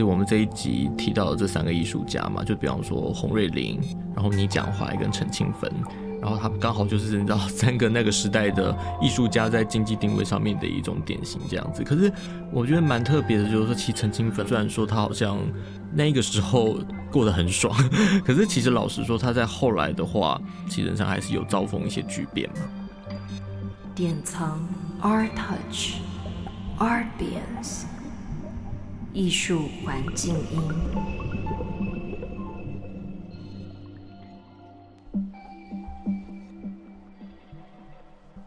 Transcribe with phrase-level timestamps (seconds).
[0.00, 3.80] 是我们这一集提到的这三个艺术家嘛，就比方说洪瑞麟，
[4.14, 5.70] 然后倪蒋怀跟陈清芬。
[6.20, 11.82] 然后他们刚好就是你知道 三个那个时代的艺术家在经济定位上面的一种典型这样子。
[11.82, 12.12] 可是
[12.52, 15.36] 我觉得蛮特别的，就是说，其实陈清芬虽然说他好像
[15.92, 16.78] 那个时候
[17.10, 17.76] 过得很爽，
[18.24, 22.60] 可是其实老实说，他在后来的话，其实上还是有遭逢一些巨变嘛。
[23.92, 24.60] 典藏
[25.02, 25.96] Art Touch
[26.78, 27.82] Art Beans
[29.14, 30.60] 艺术环境音。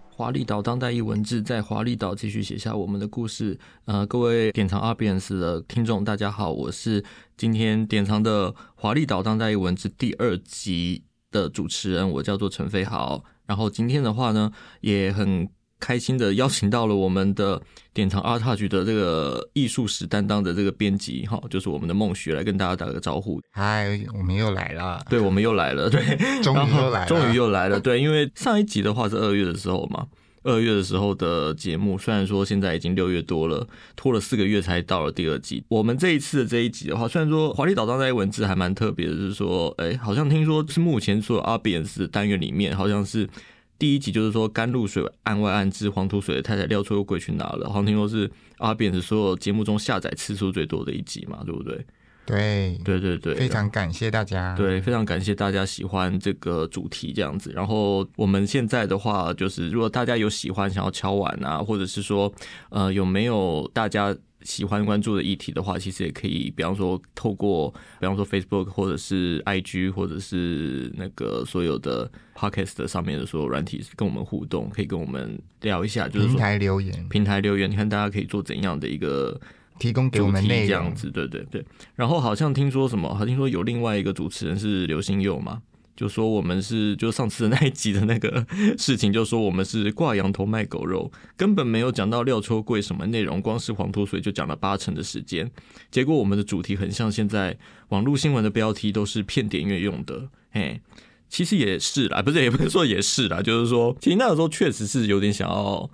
[0.09, 3.59] 华丽岛当代艺文字在华丽岛继续写下我们的故事。
[3.85, 7.03] 呃，各位典藏阿比恩斯的听众，大家好，我是
[7.37, 13.23] 今天典藏的华丽岛当代艺文字第二集的主持人，我叫做陈飞豪。
[13.45, 14.51] 然后今天的话呢，
[14.81, 15.47] 也很。
[15.85, 17.61] 开心的邀请到了我们的
[17.93, 23.39] 典藏 Art Touch 的这个艺术史担当的这个编辑哈，就是我们的孟雪来跟大家打个招呼。
[23.51, 25.05] 嗨，我们又来了。
[25.07, 25.87] 对，我们又来了。
[25.93, 26.01] 对，
[26.41, 27.05] 终于又来了。
[27.05, 27.79] 终于又来了。
[27.79, 30.07] 对，因为上一集的话是二月的时候嘛，
[30.41, 35.63] 二月的时候的节目，虽然说现在已经六月多了，拖了四个月才到了第二季。
[35.67, 43.29] 我们这一次的这一集的话，虽然说华丽岛当代文字还蛮特别的，就是说，哎，好像听说是目前所有阿比恩斯单元里面，好像是。
[43.77, 47.67] 第一集就是说甘露水案外案之黄土水的太太廖秋桂去哪了？
[47.67, 51.85] 好像听说是阿扁是所有节目中下载次数最多的一集嘛，对不对？
[52.25, 54.55] 对对对对，非常感谢大家。
[54.55, 57.51] 对，非常感谢大家喜欢这个主题这样子。
[57.53, 62.31] 然后我们现在的话，就是如果大家有喜欢想要敲碗啊，或者是说
[62.69, 64.15] 呃有没有大家。
[64.45, 79.37] 喜欢关注的议题的话，其实也可以，比方说透过，比方说 Facebook 或者是 IG 或者是那个所有的 Podcast 上面的所有软体跟我们互动，可以跟我们聊一下，就是平台留言，平台留言，你看大家可以做怎样的一个
[79.79, 81.65] 提供给我们内容，这样子，对对对。
[81.95, 85.61] 然后好像听说什么，好像听说有另外一个主持人是刘星佑嘛。
[85.95, 88.45] 就说我们是就上次那一集的那个
[88.77, 95.49] 事情，就说我们是挂羊头卖狗肉，根本没有讲到廖秋贵什么内容，光是黄土水就讲了八成的时间。
[95.89, 97.57] 结果我们的主题很像现在
[97.89, 100.81] 网络新闻的标题都是骗点阅用的，嘿，
[101.29, 105.89] 其实也是啦，不是也不是说也是啦，就是说其实那个时候确实是有点想要。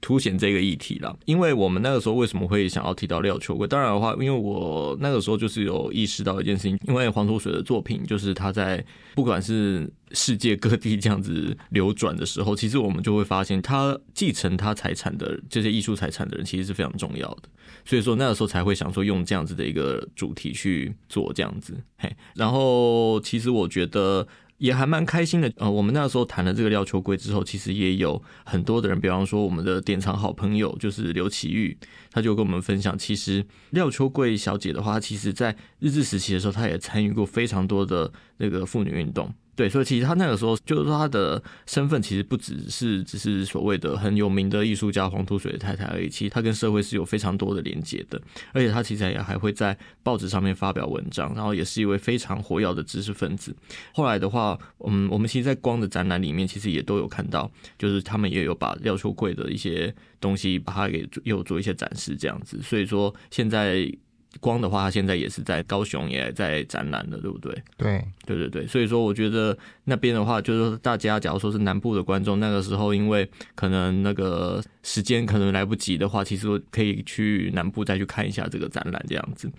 [0.00, 3.66] 凸显这个议题了，因为我们那个时候为什么会想要提到廖秋桂？
[3.66, 17.42] 当然的话，因为我那个时候就是有意识到一件事情，因为黄土水的作品，就是他在不管是世界各地这样子流转的时候，其实我们就会发现，他继承他财产的这些艺术财产的人，其实是非常重要的。
[17.84, 21.76] 所以说那个时候才会想说用这样子的一个主题去做这样子。
[21.98, 24.26] 嘿，然后其实我觉得。
[24.58, 31.76] 也还蛮开心的，呃，我们那时候谈了这个廖秋桂之后，其实也有很多的人，比方说我们的典藏好朋友就是刘启玉，
[32.10, 39.32] 他就跟我们分享，其实廖秋桂小姐的话，其实在日治时期的时候，她也参与过非常多的那个妇女运动。
[39.58, 53.52] 对，所以其实他那个时候就是说，他的身份其实不只是只是所谓的很有名的艺术家黄土水太太而已，其实他跟社会是有非常多的连接的，而且他其实也还会在报纸上面发表文章，然后也是一位非常活跃的知识分子。
[53.92, 62.62] 后来的话，嗯，我们其实，在光的展览里面，其实也都有看到，就是他们也有把廖秋桂的一些东西，把它给又做一些展示这样子。
[62.62, 63.92] 所以说现在。
[64.40, 67.52] 光的话，他现在也是在高雄，也在展览的，对不对？
[67.76, 68.66] 对，对对对。
[68.66, 79.50] 所以说，我觉得那边的话，就是，大家假如说是南部的观众，那个时候因为可能那个时间可能来不及的话，其实可以去南部再去看一下这个展览这样子。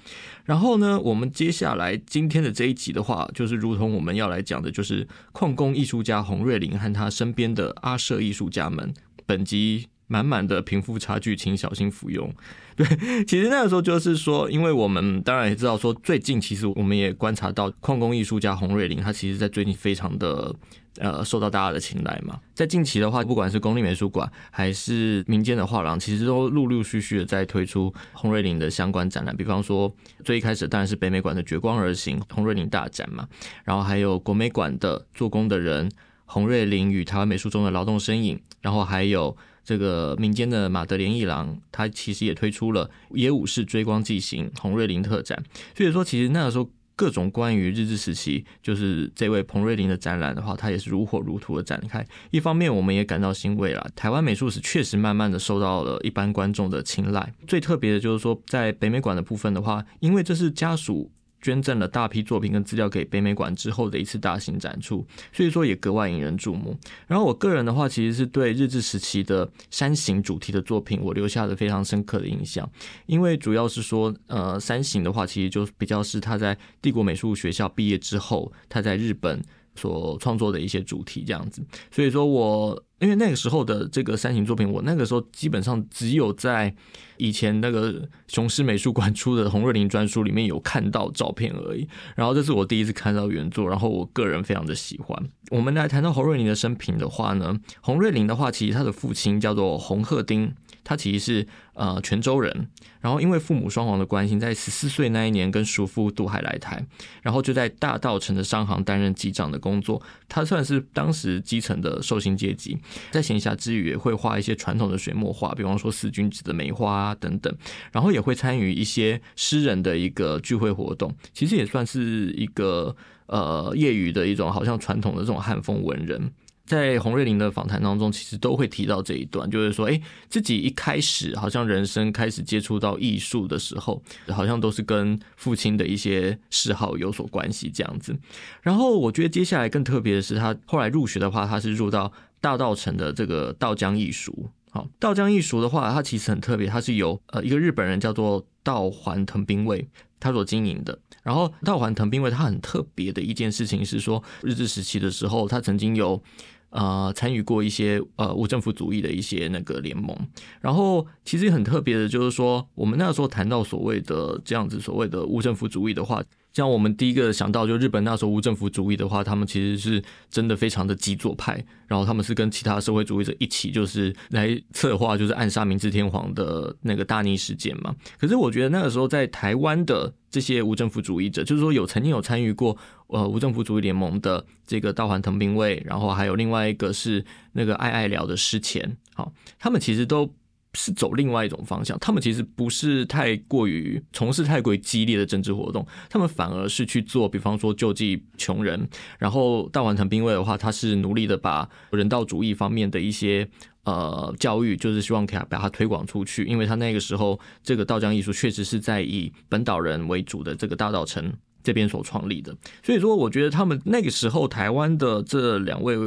[0.46, 8.94] 然后呢，我们接下来今天的这一集的话，就是如同我们要来讲的，就是矿工艺术家洪瑞林和他身边的阿舍艺术家们。
[9.26, 9.88] 本集。
[10.10, 12.30] 满满的贫富差距，请小心服用。
[12.76, 12.86] 对，
[13.26, 20.56] 其实那个时候就是说，因为我们当然也知道说，最近其实我们也观察到矿工艺术家洪瑞麟，他其实在最近非常的
[20.98, 22.40] 呃受到大家的青睐嘛。
[22.56, 29.36] 在近期的话，不管是公立美术馆还是民间的画廊，其实都陆陆续续的在推出洪瑞麟的相关展览。
[29.36, 33.28] 比方说，最一开始当然是北美馆的绝光而行洪瑞麟大展嘛，
[33.66, 35.92] 然后还有国美馆的做工的人
[36.24, 39.36] 洪瑞麟与台湾美术中的劳动身影，然后还有。
[39.70, 45.44] 这个民间的马德莲一郎，他其实也推出了野武士追光记行洪瑞麟特展。
[45.78, 52.04] 所以说，其实那个时候各种关于日治时期，就是这位彭瑞麟的展览的话，他也是如火如荼的展开。
[52.32, 57.32] 一方面，我们也感到欣慰了，台湾美术史确实慢慢的受到了一般观众的青睐。
[57.48, 61.12] 最特别的就是说，在北美馆的部分的话，因为这是家属。
[61.42, 66.78] 捐赠了大批作品跟资料给北美馆之后的一次大型展出，所以说也格外引人注目。
[67.08, 72.70] 然后我个人的话，其实是对日治时期的山形主题的作品，我留下了非常深刻的印象，
[73.06, 79.42] 因为主要是说，呃，山形的话，其实就比较是他在帝国美术学校毕业之后，他在日本。
[79.80, 86.76] 所创作的一些主题这样子，所以说我因为那个时候的这个三型作品，我那个时候基本上只有在
[87.18, 91.88] 以前那个雄狮美术馆出的洪瑞林专书里面有看到照片而已。
[92.16, 95.18] 然后这是我第一次看到原作，然后我个人非常的喜欢。
[95.52, 100.54] 我们来谈到洪瑞林的生平的话呢，洪瑞林的话，其实他的父亲叫做洪鹤丁。
[100.84, 102.68] 他其实是呃泉州人，
[103.00, 106.86] 然后因为父母双亡的关系，在十四岁那一年跟叔父渡海来台，
[107.22, 110.02] 然后就在大道城的商行担任记账的工作。
[110.28, 112.78] 他算是当时基层的寿星阶级，
[113.12, 117.54] 在闲暇之余也会画一些传统的水墨画，比方说四君子的梅花啊等等，
[117.92, 121.16] 然后也会参与一些诗人的一个聚会活动。
[121.34, 122.96] 其实也算是一个
[123.28, 126.32] 呃业余的一种，好像传统的这种汉风文人。
[126.70, 130.00] 在洪瑞林的访谈当中，其实都会提到这一段，就是说，哎，
[130.30, 138.16] 自己一开始好像人生开始接触到艺术的时候，好像都是跟父亲的一些嗜好有所关系这样子。
[138.62, 144.52] 然后我觉得接下来更特别的是，他后来入学的话，他是入到大道城的这个道江艺术。
[144.70, 149.90] 好，道江艺术的话，它其实很特别，它是由呃一个日本人叫做道环藤兵卫
[150.20, 151.00] 他所经营的。
[151.24, 156.22] 然后道环藤兵卫他很特别的一件事情是说，日治时期的时候，他曾经有。
[156.70, 160.16] 呃，参与过一些呃无政府主义的一些那个联盟，
[160.62, 166.24] 然后其实很特别的，就是说我们那时候谈到所谓的这样子所谓的无政府主义的话。
[166.52, 177.96] 像我们第一个想到，就日本那时候无政府主义的话，他们其实是真的非常的极左派，然后他们是跟其他社会主义者一起，就是来策划，就是暗杀明治天皇的那个大逆事件嘛。
[178.20, 182.76] 可是我觉得那个时候在台湾的这些无政府主义者，就是说有曾经有参与过
[183.08, 187.24] 呃无政府主义联盟的这个道环藤兵卫，然后还有另外一个是
[187.54, 190.34] 那个爱爱聊的师前，好，他们其实都。
[190.74, 198.88] 是走另外一种方向，他们其实不是太过于从事太过于激烈的政治活动，他们反而是去做，比方说救济穷人。
[199.18, 203.50] 然后大完成兵卫的话，他是努力的把人道主义方面的一些
[203.84, 211.34] 呃教育，就是希望可以把它推广出去，因为他那个时候这个道江艺术确实是在以本岛人为主的这个大岛城
[211.64, 215.98] 这边所创立的，所以说我觉得他们那个时候台湾的这两位。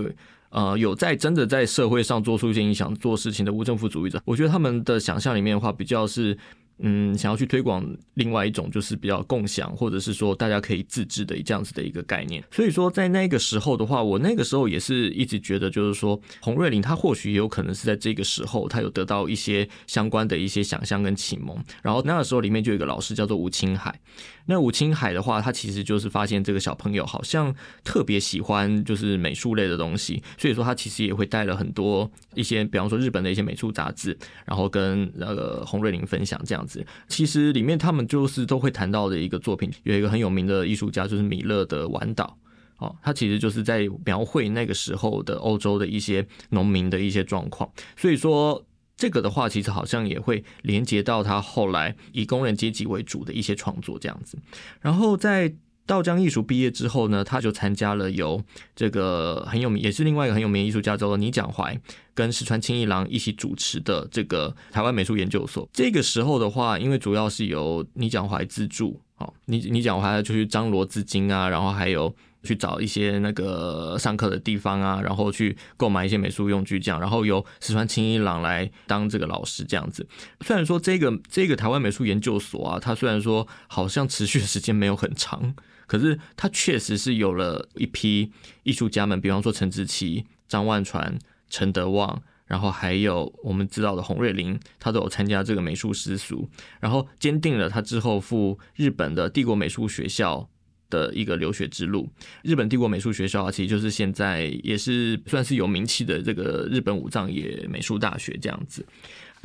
[0.52, 6.38] 呃，有在真的在社会上做出一些影响、做事情的无政府主义者，我觉得他们的想象里面的话，比较是。
[6.82, 7.84] 嗯，想要去推广
[8.14, 12.42] 另外一种就是比较共享，或者是说大家可以自制的这样子的一个概念。
[12.50, 21.56] 所以说，在那个时候的话，我那个时候也是一直觉得，就是说洪瑞林他或许也有可能是在这个时候，他有得到一些相关的一些想象跟启蒙。
[21.82, 24.00] 然后那个时候里面就有一个老师叫做吴青海。
[24.46, 36.71] 那吴青海的话，他其实就是发现这个小朋友好像特别喜欢就是美术类的东西，所以说他其实也会带了很多一些，比方说日本的一些美术杂志，然后跟那个洪瑞林分享这样子。
[37.08, 42.38] 其实里面他们就是都会谈到的一个作品，有一个很有名的艺术家就是米勒的《晚岛》
[42.84, 47.70] 哦，他其实就是在描绘那个时候的欧洲的一些农民的一些状况。
[47.96, 48.64] 所以说
[48.96, 54.38] 这个的话，其实好像也会连接到他后来以工人阶级为主的一些创作这样子。
[54.80, 55.52] 然后在
[55.92, 58.42] 道江艺术毕业之后呢，他就参加了由
[58.74, 61.78] 这个很有名，也是另外一个很有名的艺术家叫做倪蒋怀，
[62.14, 65.68] 跟石川清一郎一起主持的这个台湾美术研究所。
[65.70, 80.08] 这个时候的话，因为主要是由倪蒋怀资助，好，倪倪蒋怀就去张罗资金啊，然后还有去找一些那个上课的地方啊，然后去购买一些美术用具这样，然后由石川清一郎来当这个老师这样子。
[80.40, 85.54] 虽然说这个这个台湾美术研究所啊，它虽然说好像持续的时间没有很长。
[85.92, 88.32] 可是他确实是有了一批
[88.62, 91.18] 艺术家们，比方说陈志奇、张万传、
[91.50, 96.48] 陈德旺，然后还有我们知道的洪瑞林，他都有参加这个美术师塾，
[96.80, 100.48] 然后坚定了他之后赴日本的帝国美术学校
[100.88, 102.08] 的一个留学之路。
[102.42, 108.82] 日本帝国美术学校啊，其实就是现在也是算是有名气的这个日本武藏野美术大学这样子。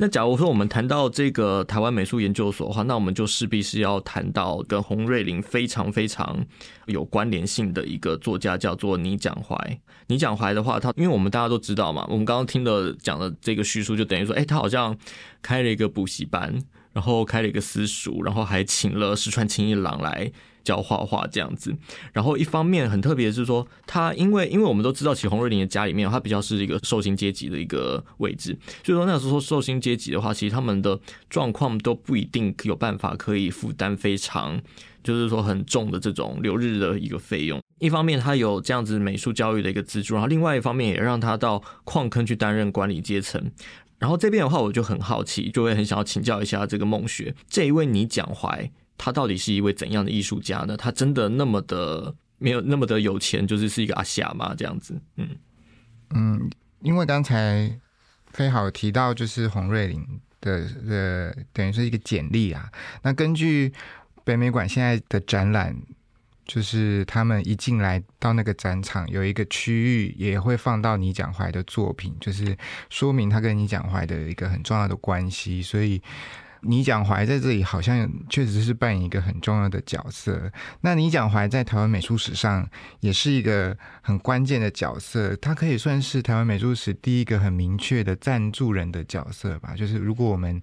[0.00, 6.38] 那假如说我们谈到这个台湾美术研究所的话，那我们就势必是要谈到跟洪瑞林非常非常
[6.86, 9.80] 有关联性的一个作家，叫做倪蒋怀。
[10.06, 14.96] 倪蒋怀的话，他因为我们大家都知道嘛，我们刚刚听的讲的这个叙述，就等于说，哎，他好像
[15.42, 20.32] 开了一个补习班，然后开了一个私塾，然后还请了石川清一郎来。
[20.64, 21.74] 教画画这样子，
[22.12, 28.54] 然后一方面很特别的是说，他因为因为我们都知道，其实洪瑞林的家里面，他比较是一个寿星阶级的一个位置，
[28.84, 34.60] 所以说那时候寿星阶级的话，其实他们的状况都不一定有办法可以负担非常。
[35.02, 37.58] 就是说很重的这种留日的一个费用。
[37.78, 43.42] 一方面他有这样子美术教育的一个资助，然后另外一方面也让他到矿坑去担任管理阶层。
[43.98, 50.76] 然后这边的话，我就很好奇，就会很想要请教一下这个孟学这一位倪蒋怀，他到底是一位怎样的艺术家呢？
[50.76, 54.54] 他真的那么的没有那么的有钱，就是是一个阿夏吗？
[54.56, 55.28] 这样子，嗯
[56.14, 56.50] 嗯，
[56.80, 57.78] 因为刚才
[58.26, 60.04] 飞好提到就是洪瑞林
[60.40, 62.70] 的呃，等于是一个简历啊。
[63.02, 63.72] 那根据
[64.24, 65.76] 北美馆现在的展览。
[66.48, 72.56] 就是他们一进来到那个展场，有一个区域也会放到倪蒋怀的作品，就是
[72.88, 75.60] 说明他跟倪蒋怀的一个很重要的关系。
[75.60, 76.00] 所以
[76.62, 80.50] 倪蒋怀在这里好像确实是扮演一个很重要的角色。
[80.80, 82.66] 那倪蒋怀在台湾美术史上
[83.00, 89.74] 也是一个很关键的角色，他可以算是台湾美术史第一个很明确的赞助人的角色吧。
[89.76, 90.62] 就是如果我们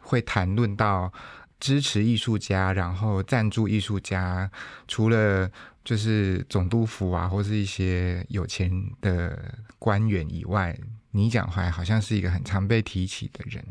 [0.00, 1.12] 会谈论到。
[1.60, 4.50] 支持艺术家，然后赞助艺术家，
[4.88, 5.48] 除了
[5.84, 8.70] 就是总督府啊，或是一些有钱
[9.02, 10.76] 的官员以外，
[11.10, 13.62] 倪蒋怀好像是一个很常被提起的人。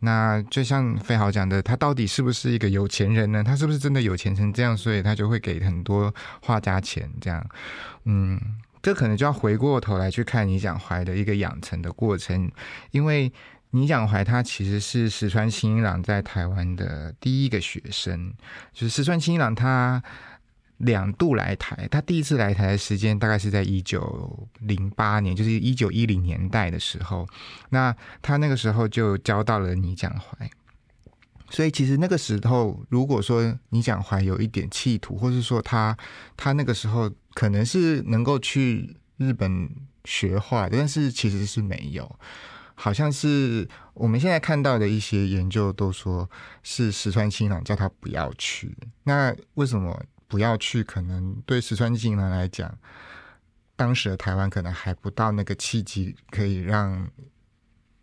[0.00, 3.42] 那就像费豪讲的，他到底是不是一个有钱人呢？
[3.42, 7.10] 他是不是真的有钱成这样，所以他就会给很多画家钱？
[7.20, 7.44] 这样，
[8.04, 8.40] 嗯，
[8.82, 12.50] 这可能就要回过头来去看倪蒋怀的一个养成的过程，
[12.90, 13.32] 因为。
[13.70, 18.32] 倪蒋怀他其实是石川新一郎在台湾的第一个学生，
[18.72, 20.02] 就是石川新一郎他
[20.78, 27.28] 两度来台，他第一次来台的时间大概是在一九零八年，就是一九一零年代的时候，
[27.70, 30.50] 那他那个时候就教到了倪蒋怀，
[31.50, 35.94] 所以其实那个时候，如果说倪蒋怀有一点企图，或是说他
[36.36, 39.68] 他那个时候可能是能够去日本
[40.04, 42.18] 学画，但是其实是没有。
[42.80, 46.30] 好像是我们现在看到的一些研究都说
[46.62, 48.72] 是石川清郎叫他不要去。
[49.02, 50.84] 那为什么不要去？
[50.84, 52.72] 可能对石川清郎来讲，
[53.74, 57.10] 当时的台湾可能还不到那个契机，可以让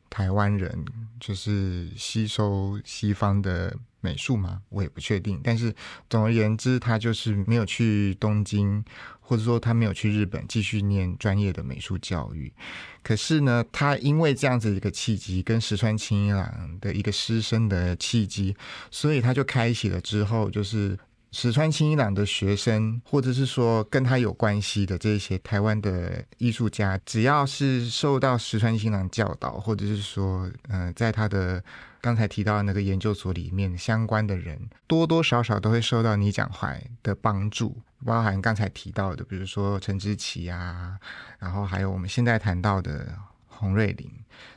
[0.09, 0.83] 台湾人
[1.21, 4.61] 就是吸收西方的美术嘛？
[4.67, 5.39] 我也不确定。
[5.41, 5.73] 但是
[6.09, 8.83] 总而言之，他就是没有去东京。
[9.27, 12.53] 或者说他没有去日本继续念专业的美术教育，
[13.01, 18.55] 可是呢，他因为这样子一个契机，跟石川清一郎的一个师生的契机，
[18.91, 20.95] 所以他就开启了之后，就是
[21.31, 31.61] 石川清一郎的学生，或者是说跟他有关系的这些台湾的艺术家，只要是受到石川清一郎教导，或者是说，嗯，在他的
[31.99, 37.75] 刚才提到的那个研究所里面相关的人，多多少少都会受到倪蒋怀的帮助。
[38.05, 40.97] 包含刚才提到的，比如说陈之奇啊，
[41.39, 44.09] 然后还有我们现在谈到的洪瑞林，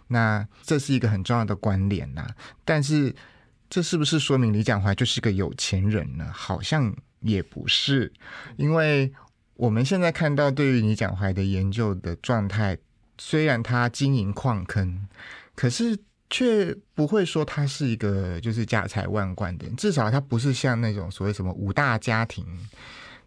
[0.09, 2.28] 那这是一个很重要的关联呐。
[2.64, 3.14] 但是，
[3.71, 6.31] 这是不是说明李讲怀就是个有钱人呢？
[6.33, 8.12] 好像也不是，
[8.57, 9.12] 因为
[9.55, 12.76] 我们现在看到对于李讲怀的研究的状态，
[13.17, 15.09] 虽然他经营矿坑，
[15.55, 15.99] 可是
[16.31, 22.47] 却不会说他是一个就是家财万贯的人，至少他不是像那种所谓什么五大家庭。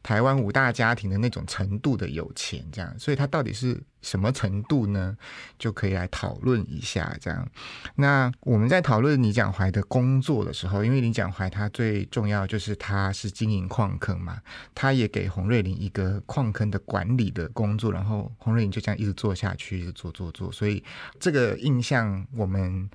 [0.04, 5.16] 台湾五大家庭的那种程度的有钱，这样，所以他到底是什么程度呢？
[5.60, 7.16] 就可以来讨论一下。
[7.22, 7.48] 这样，
[7.96, 14.42] 那我们在讨论李蒋怀的工作的时候，因为李蒋怀他最重要就是他是经营矿坑嘛，
[14.74, 20.84] 他也给洪瑞麟一个矿坑的管理的工作，然后洪瑞麟就这样一直做下去，一直做做做，所以
[21.20, 22.90] 这个印象我们。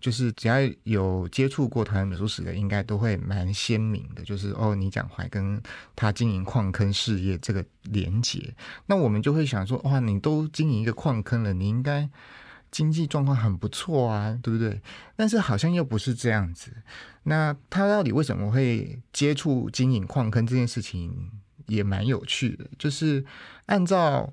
[0.00, 4.22] 就是只要有接触过台湾美术史的，应该都会蛮鲜明的。
[4.22, 5.62] 就是哦，你讲怀跟
[5.94, 8.54] 他经营矿坑事业这个连结，
[8.86, 12.08] 那我们就会想说，哇，你都经营一个矿坑了，你应该
[12.70, 14.80] 经济状况很不错啊，对不对？
[15.16, 16.72] 但是好像又不是这样子。
[17.24, 21.30] 那他到底为什么会接触经营矿坑这件事情，
[21.66, 22.64] 也蛮有趣的。
[22.78, 23.22] 就是
[23.66, 24.32] 按照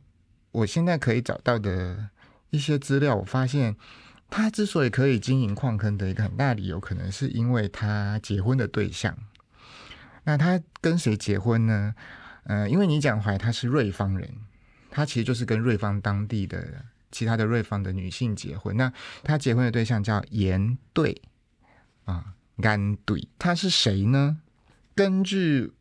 [0.51, 2.09] 我现在可以找到的
[2.51, 3.75] 一些资料，我发现。
[4.29, 9.17] 他之所以可以经营矿坑的一个很大理由，可能是因为他结婚的对象。
[10.25, 11.95] 那他跟谁结婚呢？
[12.43, 14.29] 呃，因为你讲怀他是瑞芳人，
[14.91, 18.75] 他其实就是跟瑞芳当地的其他的瑞芳的女性结婚。
[18.75, 18.91] 那
[19.23, 21.21] 他结婚的对象叫严队
[22.03, 24.39] 啊，安队，他是谁呢？
[24.93, 25.71] 根据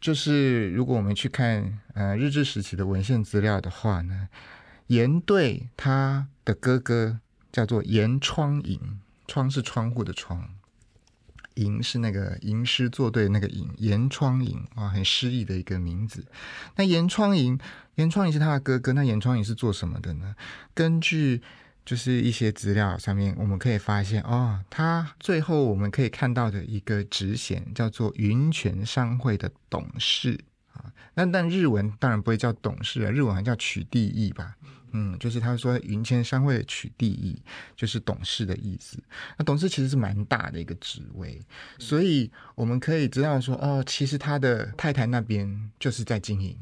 [0.00, 4.28] 就是如果我们去看呃日治时期的文献资料的话呢，
[4.86, 7.18] 严队他的哥哥。
[7.52, 8.80] 叫做严窗吟，
[9.26, 10.48] 窗是窗户的窗，
[11.54, 16.24] 吟是那个吟诗作对那个吟，严窗吟啊，很诗意的一个名字。
[16.76, 17.58] 那严窗营，
[17.96, 18.92] 严窗吟是他的哥哥。
[18.92, 20.34] 那严窗吟是做什么的呢？
[20.74, 21.42] 根据
[21.84, 30.38] 就是一些资料上面，我们可以发现哦，他最后我们可以看到的一个职衔叫做云泉商会的董事
[30.72, 30.92] 啊。
[31.14, 34.56] 那但日文当然不会叫董事啊，日文还叫取缔役吧。
[34.92, 37.40] 嗯，就是他说云泉商会取缔役
[37.76, 38.98] 就是董事的意思。
[39.36, 41.40] 那董事其实是蛮大的一个职位，
[41.78, 46.56] 所以我们可以知道说，哦，其实他的太太那边就是在经营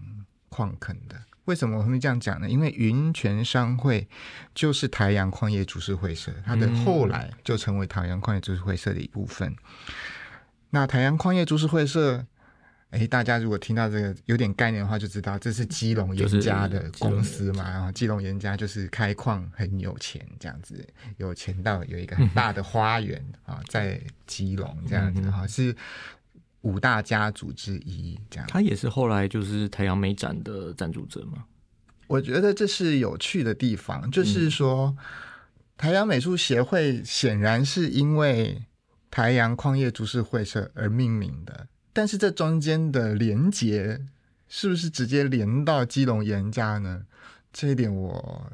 [0.49, 1.16] 矿坑的。
[1.44, 2.50] 为什么我会这样讲呢？
[2.50, 4.06] 因为云泉商会
[4.54, 9.56] 就是台阳矿业株式会社，它的后来就成为台阳矿业株式会社的一部分。
[10.70, 12.26] 那台阳矿业株式会社，
[12.90, 17.68] 哎，大家如果听到这个有点概念的话，就知道这是基隆严家的公司嘛。
[17.68, 25.75] 然后基隆严家就是开矿很有钱，这样子有钱到有一个很大的花园 啊，在基隆这样子哈是。
[26.62, 31.45] 五大家族之一，这样他也是后来就是台阳美展的赞助者吗？
[32.09, 34.95] 我觉得这是有趣的地方，就是说
[35.76, 38.61] 台阳美术协会显然是因为
[39.09, 41.68] 台阳矿业株式会社而命名的，
[41.99, 44.00] 但是这中间的连接
[44.49, 47.02] 是不是直接连到基隆严家呢？
[47.52, 48.52] 这一点我。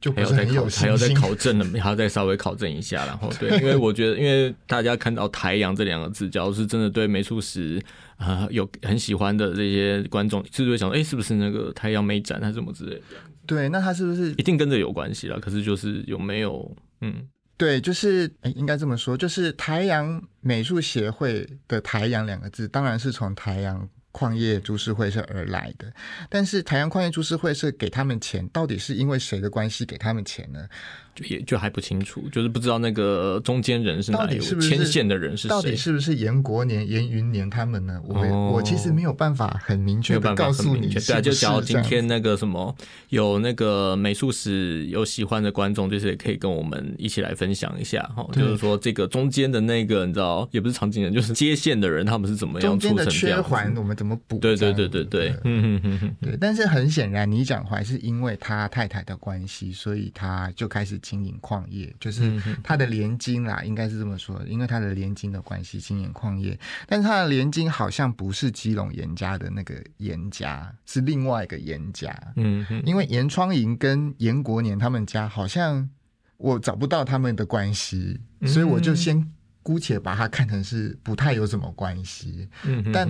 [0.00, 3.04] 就还要再考，还要再考证了，还要再稍微考证一下。
[3.04, 7.78] 然后，对， 因为我觉得，因为大家看到“台阳”这两个字，假如是真的对美术史
[8.16, 13.02] 啊有很喜欢的这些观众，是不是会想，哎，是不是那个台阳美展还是什么之类的？
[13.46, 15.38] 对，那他是不是一定跟着有关系了？
[15.38, 16.74] 可是就是有没有？
[17.02, 17.28] 嗯，
[17.62, 23.88] 对，就是哎，应该这么说，就是台阳美术协会的“台阳”两个字，当然是从台阳。
[24.14, 25.90] 矿业株式会社而来的，
[26.28, 30.68] 但是台阳矿业株式会社给他们钱，到底是因为谁的关系给他们钱呢？
[31.14, 38.00] 就也就还不清楚，就是不知道那个中间人是哪里牵线的人是谁，到底是不是严国年、严云年他们呢？
[38.04, 40.88] 我我其实没有办法很明确的告诉你。
[40.88, 42.74] 对啊，就假如今天那个什么
[43.10, 48.26] 有那个美术史有喜欢的观众，就是也可以跟我们一起来分享一下哈。
[48.32, 54.38] 就是说这个中间的那个你知道，也不是场景人，就是接线的人，他们是怎么样中间的缺环，我们怎么补？
[54.38, 56.38] 对对对对对，嗯嗯嗯对。
[56.40, 60.98] 但是很显然，倪蒋怀是因为他太太的关系，所以他就开始。
[61.02, 72.16] 经营矿业就是他的连金啦，应该是这么说，因为他的连金的关系经营矿业，但是他的连金好像不是基隆严家的那个严家，是另外一个严家。
[72.36, 75.90] 嗯，因为严窗银跟严国年他们家好像
[76.38, 79.30] 我找不到他们的关系，所以我就先
[79.62, 82.48] 姑且把它看成是不太有什么关系。
[82.64, 83.08] 嗯，但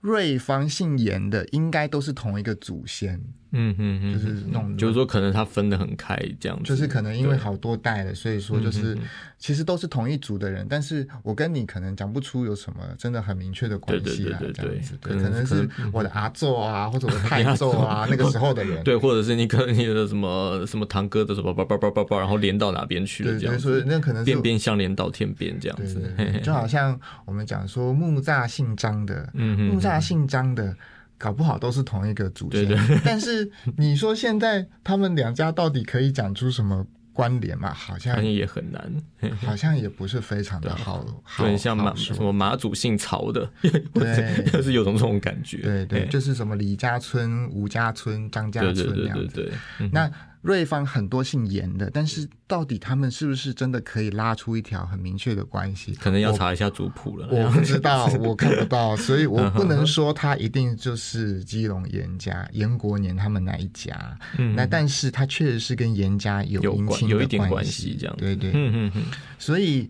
[0.00, 3.22] 瑞芳姓严的应该都是同一个祖先。
[3.52, 8.96] 嗯嗯嗯，就是弄，就是说可能他分得很开，这样子，就是可能因为好多代了，所以说就是
[9.38, 26.00] 其实都是同一组的人，但是我跟你可能讲不出有什么真的很明确的关系来，这样子，可能是我的阿祖啊，或者我的太祖啊，那个时候的人， 对，或者是你可能你的什么什么堂哥的什么叭叭叭叭叭，然后连到哪边去了，这样，所以那可能边边相连到天边这样子，
[26.42, 30.74] 就好像我们讲说木栅姓张的，木栅姓张的。
[31.22, 32.68] 搞不好都是同一个祖先，
[33.06, 37.72] 但是你说现在他们两家到底可以讲出什么关联嘛？
[37.72, 38.92] 好像也很难，
[39.46, 41.06] 好像也不是非常的好。
[41.38, 43.48] 对，像马什么马祖姓曹的，
[43.94, 45.58] 对，就是有种这种感觉。
[45.58, 49.52] 对对，就是什么李家村、吴家村、张家村这样子。
[49.92, 50.10] 那。
[50.42, 55.94] 瑞芳很多姓严的，但是到底他们是不是真的可以拉出一条很明确的关系？
[55.94, 57.28] 可能要查一下族谱了。
[57.30, 64.18] 我不知道， 我看不到，所以我不能说他一定就是基隆严家、严国年他们那一家。
[64.36, 68.50] 嗯，那但是他确实是跟严家有姻亲的关系，这样对对。
[68.50, 69.04] 嗯嗯嗯。
[69.38, 69.88] 所以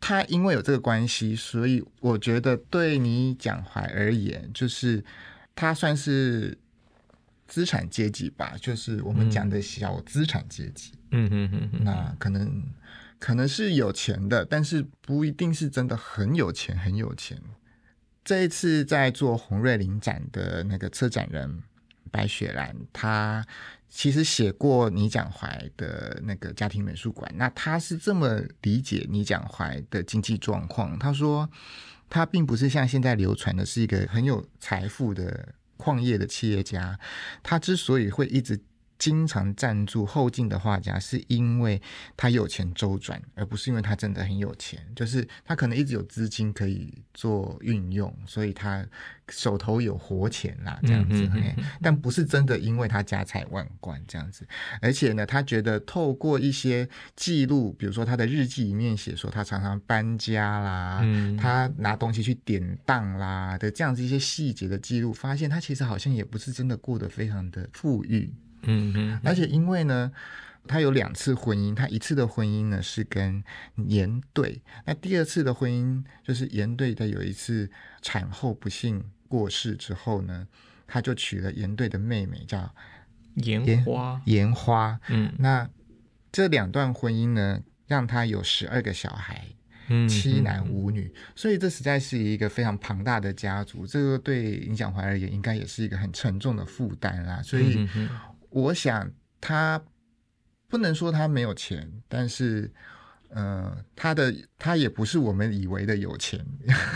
[0.00, 5.02] 他因为有这个关系，所以我觉得对你蒋怀而言，就是
[5.54, 6.58] 他算是。
[7.54, 10.90] 资产阶级吧，就是我们讲的小资产阶级。
[11.12, 12.64] 嗯嗯嗯，那可能
[13.20, 17.40] 可能是有钱的，但是不一定是真的很有钱，很有钱。
[18.24, 21.62] 这一次在做红瑞林展的那个策展人
[22.10, 23.46] 白雪兰，她
[23.88, 27.32] 其实写过倪蒋怀的那个家庭美术馆。
[27.36, 31.48] 那他是这么理解倪蒋怀的经济状况，他说
[32.10, 35.54] 他并不是像现在流传的是一个很有财富的。
[35.76, 36.98] 矿业的企业家，
[37.42, 38.60] 他之所以会一直。
[38.98, 41.80] 经常赞助后进的画家，是因为
[42.16, 44.80] 他有钱周转，而不是因为他真的很有钱。
[44.94, 48.86] 就是他可能一直有资金可以做运用，所以他
[49.28, 51.28] 手头有活钱啦，这样子。
[51.82, 54.46] 但不是真的因为他家财万贯这样子。
[54.80, 61.04] 而且呢，他觉得透过一些记录，比如说他的日记里面写说他常常搬家啦，
[61.38, 68.32] 他拿东西去典当啦的这样子一些细节的记录，发现他其实好像也不是真的过得非常的富裕。
[68.66, 70.10] 嗯嗯，而且因为呢，
[70.66, 73.42] 他有两次婚姻，他一次的婚姻呢是跟
[73.86, 77.70] 严队，那第二次的婚姻就是严队的有一次
[78.02, 80.46] 产后不幸过世之后呢，
[80.86, 82.74] 他就娶了严队的妹妹叫
[83.34, 85.00] 严花，严花。
[85.08, 85.68] 嗯那
[86.32, 89.44] 这两段婚姻呢，让他有十二个小孩，
[89.88, 93.86] 嗯，七男五女，所以这实在是一个非常庞大的家族。
[93.86, 97.40] 这个对尹小怀而言，应该也是一个很沉重的负担啦。
[97.42, 97.88] 所以
[98.54, 99.82] 我想他
[100.68, 102.70] 不能说他没有钱，但是。
[103.36, 106.38] 呃，他的他也不是我们以为的有钱，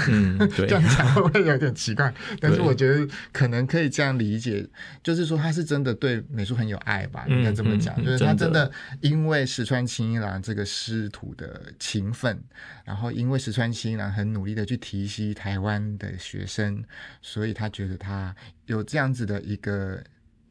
[0.09, 2.15] 嗯， 对这，样讲 会不会有点奇怪？
[2.39, 4.65] 但是我觉得可能可以这样理解，
[5.03, 12.41] 就是说他是真的对美术很有爱吧，嗯应该这么讲，嗯就是他真真的的因为石川清一郎这个师徒的勤奋，
[12.85, 16.85] 然后因为石川清一郎很努力的去提携台湾的学生，
[17.21, 18.33] 所以他觉得他
[18.67, 20.01] 有这样子的一个。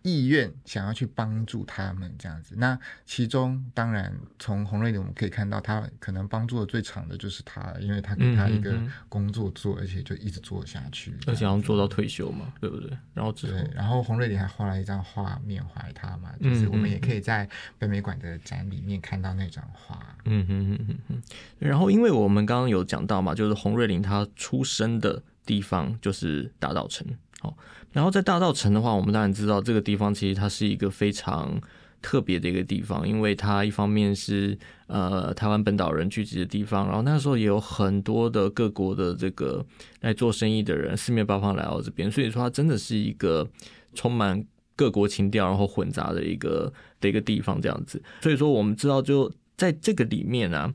[0.07, 12.97] 意愿想要去帮助他们这样子，那其中当然从洪瑞里我们可以看到，他可能帮助的最长的就是他，因为他给他一个嗯嗯嗯工作做，而且就一直做下去，而且要做到退休嘛，对不对？
[13.13, 19.99] 然后之后对，然后洪瑞里还画了一张画缅怀他嘛，就是嗯我们也可以在北美馆的展里面看到那张画。
[20.25, 21.21] 嗯哼哼哼哼。
[21.59, 27.05] 然后，因为我们刚刚有讲到嘛，就是洪瑞林他出生的地方就是大稻城。
[27.39, 27.55] 好，
[27.97, 31.59] 然后在大稻城的话，我们当然知道这个地方其实它是一个非常
[31.99, 34.55] 特别的一个地方，因为它一方面是
[34.85, 39.65] 呃台湾本岛人聚集的地方，然后那时候也有很多的各国的这个
[40.01, 43.49] 来做生意的人，四面八方来到这边，所以说它真的是一个
[43.95, 47.99] 充满各国情调然后混杂的一个的一个地方这样子。
[48.21, 50.71] 所以说我们知道就在这个里面啊。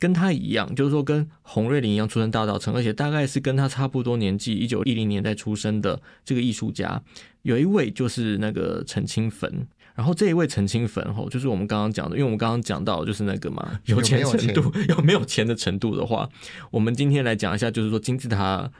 [0.00, 7.00] 跟他一样，就是说跟洪瑞麟一样出生大稻城，而且大概是跟他差不多年纪，一九一零年代出生的这个艺术家，
[7.42, 9.68] 有一位就是那个陈清坟。
[9.94, 16.26] 然后这一位陈清坟吼，就是我们刚刚讲的，因为我们刚刚讲到就是那个嘛， 有钱程度有没有钱的程度的话，
[16.70, 18.70] 我们今天来讲一下，就是说金字塔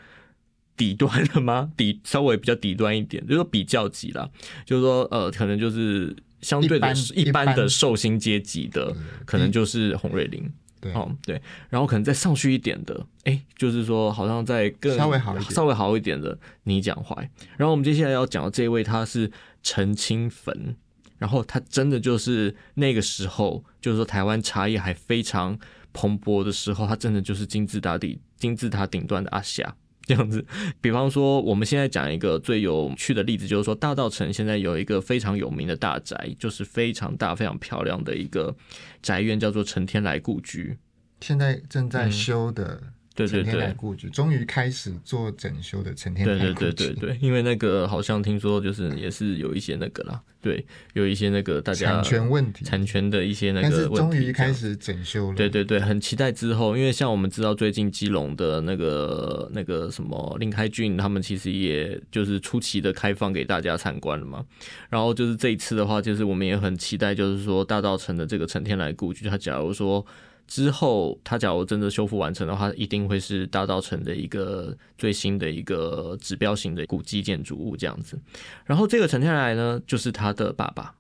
[0.78, 1.70] 底端了吗？
[1.76, 4.30] 底稍微比较底端一点，就是说比较级啦，
[4.64, 6.96] 就是说呃，可能就是相对的一般
[7.28, 10.50] 一般的寿星阶级的，可能就是洪瑞麟。
[10.81, 17.14] 对，哦，对，然后可能再上去一点的，哎，就是说好像在更稍微好一点稍微好一点的你讲怀。
[17.57, 19.31] 然后我们接下来要讲的这位，他是
[19.62, 20.75] 陈清汾，
[21.19, 25.59] 然后他真的就是那个时候，就是说台湾茶叶还非常
[25.93, 29.77] 蓬勃的时候，他真的就是金字塔底金字塔顶端的阿霞。
[30.11, 30.44] 这样子，
[30.81, 38.57] 比方说，我们现在讲一个最有趣的例子，就是说大道城现在有一个非常有名的大宅，就是非常大、非常漂亮的一个
[39.01, 40.77] 宅院，叫做陈天来故居。
[41.20, 42.83] 现在正在修的
[43.26, 46.72] 对对对，故居，终于开始做整修的成天对对来故居。
[46.72, 54.33] 对对对，因为那个好像听说就是也是有一些那个啦，对，有一些那个大家产权问题，产权的一些那但是个问终于题。
[54.33, 55.37] 开始整修了。
[55.37, 64.44] 对对对，很期待之后，因为像我们知道最近基隆的那个那个什么林开俊，他们其实也就是初期的开放给大家参观了嘛。
[64.88, 70.04] 然后就是这一次的话，就是我们也很期待，就是说大稻城的这个成天来故居，他假如说
[70.51, 78.21] 之后它假如真的修复完成的话，一定会是大稻城的一个最新的一个指标型的古迹建筑物这样子。
[78.65, 80.93] 然后这个陈天来呢，就是他的爸爸。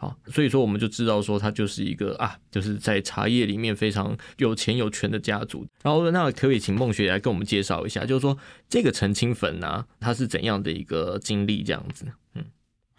[0.00, 5.66] 好，所以说我们就知道说他就是一个啊，就是在茶叶里面非常有钱有权的家族。
[5.82, 8.36] 然后那可以请孟学来跟我们介绍一下，就是说
[8.68, 12.04] 这个陈清粉呢，他是怎样的一个经历这样子？
[12.34, 12.44] 嗯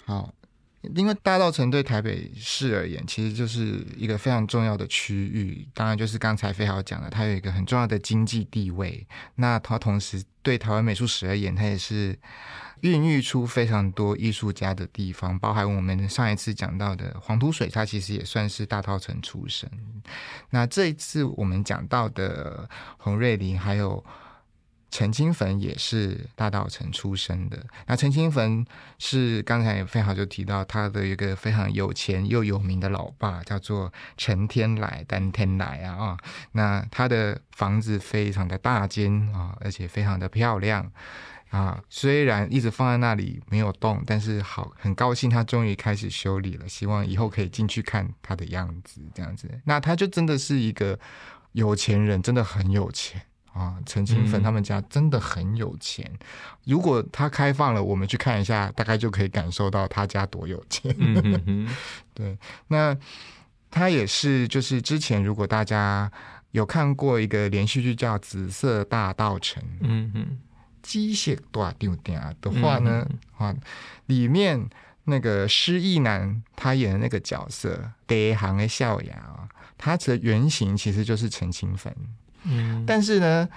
[0.05, 0.33] 好，
[0.95, 5.67] 因为大稻城对台北市而言，其实就是一个非常重要的区域。
[5.73, 9.05] 当然，就是刚才飞豪讲的，它有一个很重要的经济地位。
[9.35, 12.17] 那它同时对台湾美术史而言，它也是
[12.79, 19.69] 孕育出非常多艺术家的地方，包含我们上一次讲到的黄土水，它其实也算是大稻城出身。
[20.49, 24.03] 那这一次我们讲到的洪瑞麟，还有
[24.91, 27.63] 陈清坟也是大稻城出生的。
[27.87, 28.65] 那陈清坟
[28.97, 36.17] 是刚才也非常就提到他的一个非常有钱又有名的老爸，叫做陈天来、丹天来啊啊。
[36.53, 40.91] 那他的房子非常的大间啊，而且非常的漂亮。
[41.49, 49.49] 啊，虽然一直放在那里没有动，但是好很高兴他终于开始修理了，希望以后可以进去看他的样子，这样子。
[49.65, 50.99] 那他就真的是一个
[51.53, 53.19] 有钱人，真的很有钱
[53.59, 53.75] 啊！
[53.85, 56.09] 陈清嗯粉他们家真的很有钱，
[56.63, 60.95] 如果他开放了，我们去看一下，大概就可以感受到他家多有钱。
[60.97, 61.67] 嗯哼哼，
[62.15, 62.37] 对，
[62.69, 62.95] 那
[63.69, 66.09] 他也是，就是之前如果大家
[66.51, 70.39] 有看过一个连续剧叫《紫色大道城》，嗯哼，
[70.81, 73.05] 机械大丢点的话呢，
[73.37, 73.53] 啊，
[74.05, 74.69] 里面
[75.03, 81.93] 那个失忆男他演的那个角色第一行的笑牙啊，他的原型其实就是陈清芬。
[82.43, 83.47] 嗯，但是呢，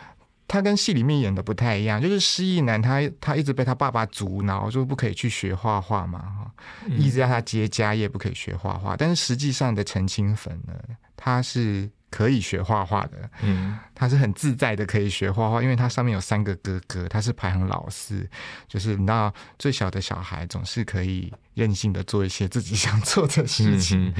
[0.49, 6.53] 他跟戏里面演的不太一样，就是失忆男他他一直被他爸爸阻挠，就不可以去学画画嘛，哈，
[6.89, 8.97] 一直要他接家业，不可以学画画。
[8.97, 10.75] 但是实际上的陈清粉呢，
[11.17, 18.29] 他是可以学画画的，嗯他是很自在的可以学画画，因为他上面有三个哥哥，他是排行老四，
[18.69, 24.13] 就是你知道最小的小孩总是可以任性的做一些自己想做的事情。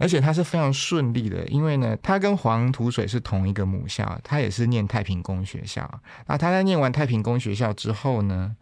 [0.00, 5.88] 而且他是非常顺利的，因为呢，他跟黄土水是同一个母校，他也是念太平宫学校。
[6.26, 8.56] 那他在念完太平宫学校之后呢，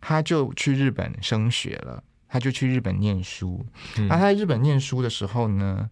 [0.00, 3.66] 他就去日本升学了，他就去日本念书。
[3.96, 5.88] 嗯那他在日本念书的时候呢，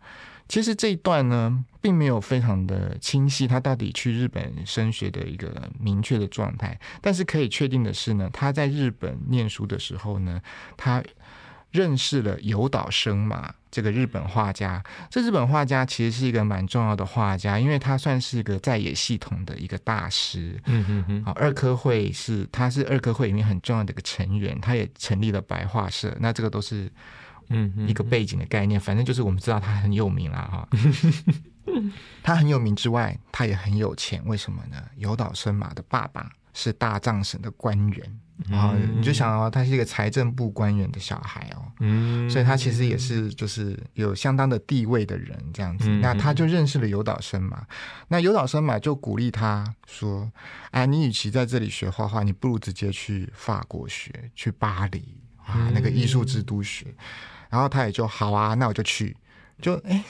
[0.48, 6.78] 其实这一段呢，并没有非常的清晰，他到底去日本升学的一个明确的状态。
[7.00, 10.40] 但是可以确定的是呢，他在日本念书的时候呢，
[10.76, 11.02] 他
[11.72, 14.82] 认识了有岛生马这个日本画家。
[15.10, 20.58] 这日本画家其实是一个蛮重要的画家，因为他算是一个在野系统的一个大师。
[20.66, 26.16] 嗯嗯嗯好，二科会是他是二科会里面很重要的一个成员，他也成立了白画社。
[26.20, 26.90] 那这个都是
[27.86, 30.68] 一个背景的概念，反正就是我们知道他很有名啦哈。
[32.22, 34.82] 他很有名之外，他也很有钱，为什么呢？
[34.96, 45.88] 有岛生马的爸爸是大藏省的官员，然后你就想哦，他是一个财政部官员的小孩哦，嗯，所以他其实也是就是有相当的地位的人这样子。
[45.88, 47.66] 嗯那他就认识了有岛生马，
[48.08, 50.30] 那有岛生马就鼓励他说
[50.70, 56.86] ：“哎，你与其在这里学画画，你不如直接去法国学，去巴黎啊，那个艺术之都学。”
[57.50, 59.16] 然后他也就好啊，那我就去。
[59.60, 60.04] 就哎，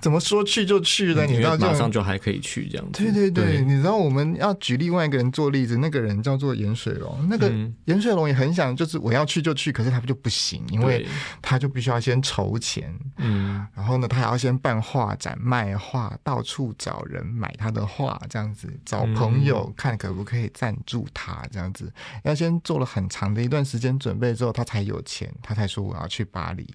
[0.00, 1.24] 怎么说去就去了？
[1.24, 3.02] 你知道马上就还可以去这样子。
[3.02, 11.06] 对对对，你知道我们要举另外一个人做例子，那个人叫做严水龙，那个嗯严水龙也很想，就是我要去就去，可是他就不行，因为
[11.40, 21.90] 他就必须要先筹钱，嗯然后呢，他还要先办画展、卖画，到处找人买他的画，这样子找朋友看可不可以赞助他，这样子
[22.24, 26.66] 要先做了很长的一段时间准备之后，他才有钱，他才说我要去巴黎。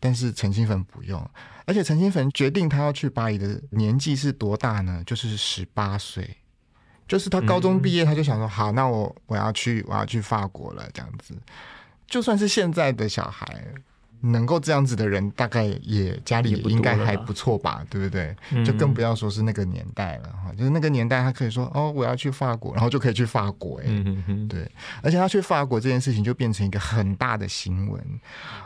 [0.00, 1.30] 但是陈清粉不用，
[1.66, 5.02] 而且陈清粉决定他要去巴黎的年纪是多大呢？
[5.06, 6.38] 就是十八岁，
[7.06, 11.34] 就是他高中毕业，他就想说，好，那我我要去我要去法国了，这样子。
[12.08, 13.64] 就算是现在的小孩，
[14.20, 18.36] 能够这样子的人，大概也家里也应该还不错吧，对不对？
[18.50, 23.86] 嗯就更不要说是那个年代了哈，就是那个年代，他可以说哦，我要去法国，然后就可以去法国、哎、
[24.48, 24.70] 对，
[25.02, 28.02] 而且他去法国这件事情就变成一个很大的新闻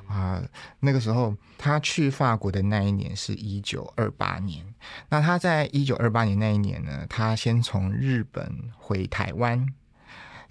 [0.09, 0.43] 啊。
[0.81, 4.65] 那个时候他去法国的那一年是一九二八年，
[5.09, 9.67] 那他在一九二八年那一年呢，他先从日本回台湾。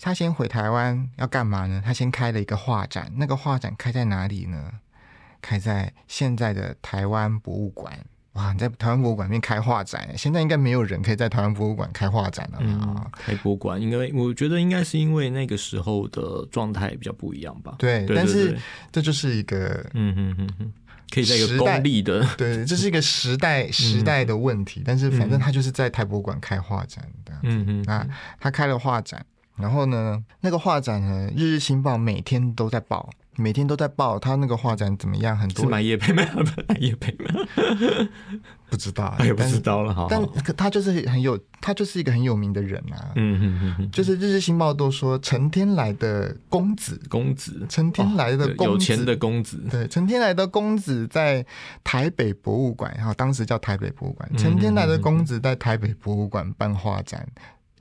[0.02, 1.82] 他先回台湾要干嘛呢？
[1.86, 4.70] 他先开了一个画展，那个画展开在哪里呢？
[5.44, 7.94] 开在现在的台湾博物馆。
[8.34, 12.66] 哇，你在台湾博物馆里面开画展，现在应该没有人可以在台湾博物馆开画展了吧？
[12.66, 17.76] 嗯，开博馆，应该我觉得应该是因为那个时候的状态比较不一样吧。
[17.78, 18.58] 对，但是
[18.92, 20.74] 这就是一个嗯嗯嗯嗯，
[21.14, 24.82] 可以在一个公立的，对，这是一个时代 时代的问题。
[24.84, 28.04] 但是反正他就是在台博馆开画展的，嗯嗯，那
[28.40, 29.24] 他开了画展，
[29.58, 36.24] 然后呢，那个画展呢，《日日新报》每天都在报，每天都在报他那个画展怎么样，很是多买叶配吗？
[36.68, 37.46] 买叶配吗？
[38.70, 43.12] 不 知道啊，哎，不但知道了，哈，但可他就是很有，他就是一个很有名的人啊。
[43.16, 51.46] 嗯嗯嗯嗯，就是《日日新报》都说陈天来的公子，公子，陈天来的公子有钱的公子，对，陈天来的公子在
[51.84, 54.28] 台北博物馆，然后当时叫台北博物馆。
[54.32, 57.28] 嗯陈天来的公子在台北博物馆办画展，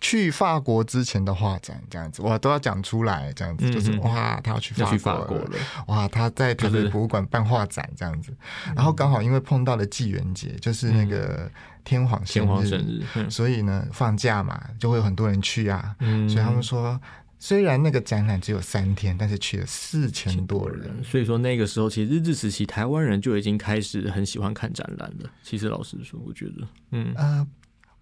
[0.03, 4.01] 去法国之前的画展，这样子哇都要讲出来，这样子、嗯就是嗯。
[4.01, 8.35] 哇，他要去法法国了，哇，他在台北博物馆办画展这样子，
[8.77, 11.51] 然后刚好因为碰到了纪元节，就是那个
[11.85, 13.31] 天皇生日，天皇生日，嗯。
[13.31, 16.29] 所以呢放假嘛，就会有很多人去啊，嗯。
[16.29, 17.01] 所以他们说。
[17.45, 21.03] 虽然那个展览只有三天，但是去了四千多人。
[21.03, 25.31] 所以说那个时候，其实日治时期台湾人就已经开始很喜欢看展览了。
[25.43, 27.45] 其实老实说，我觉得，嗯，呃，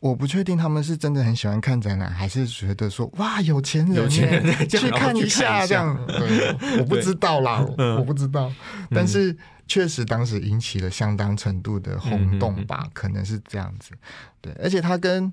[0.00, 6.06] 我不确定他们是真的很喜欢看展览，还是觉得说哇有钱人，有钱去看一下下这样。
[6.06, 8.50] 对，我不知道啦， 嗯我不知道。
[8.90, 9.36] 但是
[9.68, 13.92] 确实当时引起了相当程度的轰动吧，可能是这样子。
[14.40, 15.30] 对，而且他跟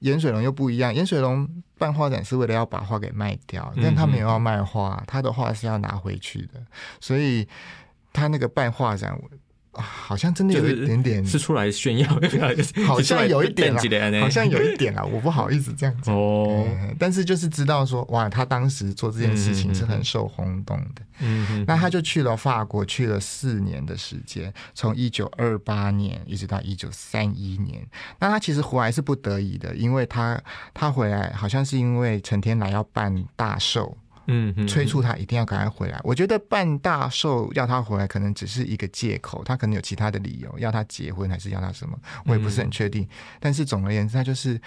[0.00, 6.60] 盐水龙又不一样，盐水龙办画展是为了要把画给卖掉，但他没有要卖画，他的画是要拿回去的，
[7.00, 7.46] 所以
[8.12, 9.16] 他那个办画展。
[9.74, 12.08] 好像真的有一点点，是出来炫耀，
[12.86, 16.10] 好像有一点是出来啦，好像有一点啦， 我不好意思这样子。
[16.10, 21.02] 哦，嗯但是就是知道说，哇，他当时做这件事情是很受轰动的。
[21.20, 27.86] 嗯哼，那他就去了法国，去了四年的时间，从一九二八年一直到一九三一年。
[28.18, 30.40] 那他其实回来是不得已的，因为他
[30.72, 36.00] 他回来好像是因为陈天来要办大寿，嗯哼，催促他一定要赶快回来。
[36.02, 43.06] 我觉得办大寿要他回来，可能只是一个借口，他可能有其他的理由，要他结婚还是要他什么，我也不是很确定。
[43.38, 44.60] 但是总而言之，他就是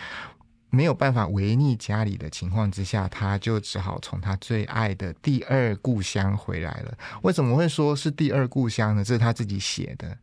[0.69, 6.97] 没有办法违逆家里的情况之下，他就只好从他最爱的第二故乡回来了。
[7.23, 9.03] 为什么会说是第二故乡呢？
[9.03, 10.15] 这是他自己写的，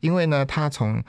[0.00, 1.02] 因为呢，他从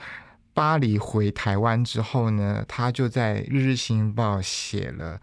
[0.54, 5.20] 巴黎回台湾之后呢，他就在《日日新报》写了。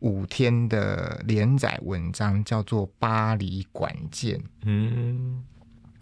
[0.00, 4.38] 五天的连载文章叫做《巴黎管见》。
[4.62, 5.44] 嗯，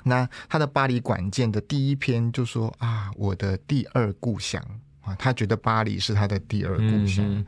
[0.03, 4.63] 那他的《巴黎管见》的第一篇就说啊，我的第二故乡
[5.03, 7.47] 啊，他觉得巴黎是他的第二故乡，嗯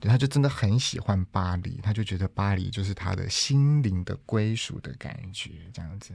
[0.00, 6.12] 对，他就真的很喜欢巴黎，他就觉得巴黎就是他的心灵的归属的感觉，这样子。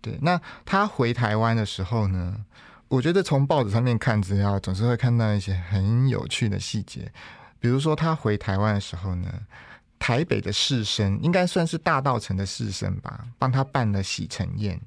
[0.00, 2.44] 对，那他回台湾的时候呢，
[2.88, 7.12] 我觉得从报纸上面看资料，总是会看到一些很有趣的细节。
[7.60, 9.32] 比如说他回台湾的时候呢，
[9.98, 14.80] 台北的士绅应该算是大道城的士绅吧，帮他办了喜成宴，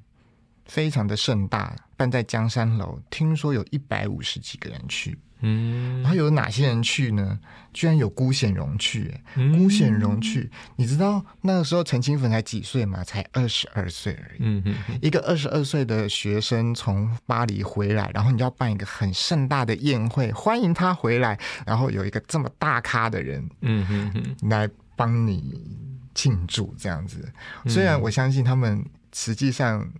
[0.66, 5.18] 非常的盛大，办在江山楼，听说有一百五十几个人去。
[5.42, 7.38] 嗯，然后有哪些人去呢？
[7.72, 9.14] 居然有辜显荣去、
[9.54, 13.02] 辜显荣去，你知道那个时候陈清粉才几岁吗？
[13.02, 14.40] 才二十二岁而已。
[14.40, 14.62] 嗯
[15.00, 25.78] 一个二十二岁的学生从巴黎回来，然后你要办一个很盛大的宴会，欢迎他回来，然后有一个这么大咖的人嗯哼哼，来帮你
[26.14, 27.26] 庆祝，这样子。
[27.66, 29.90] 虽然我相信他们实际上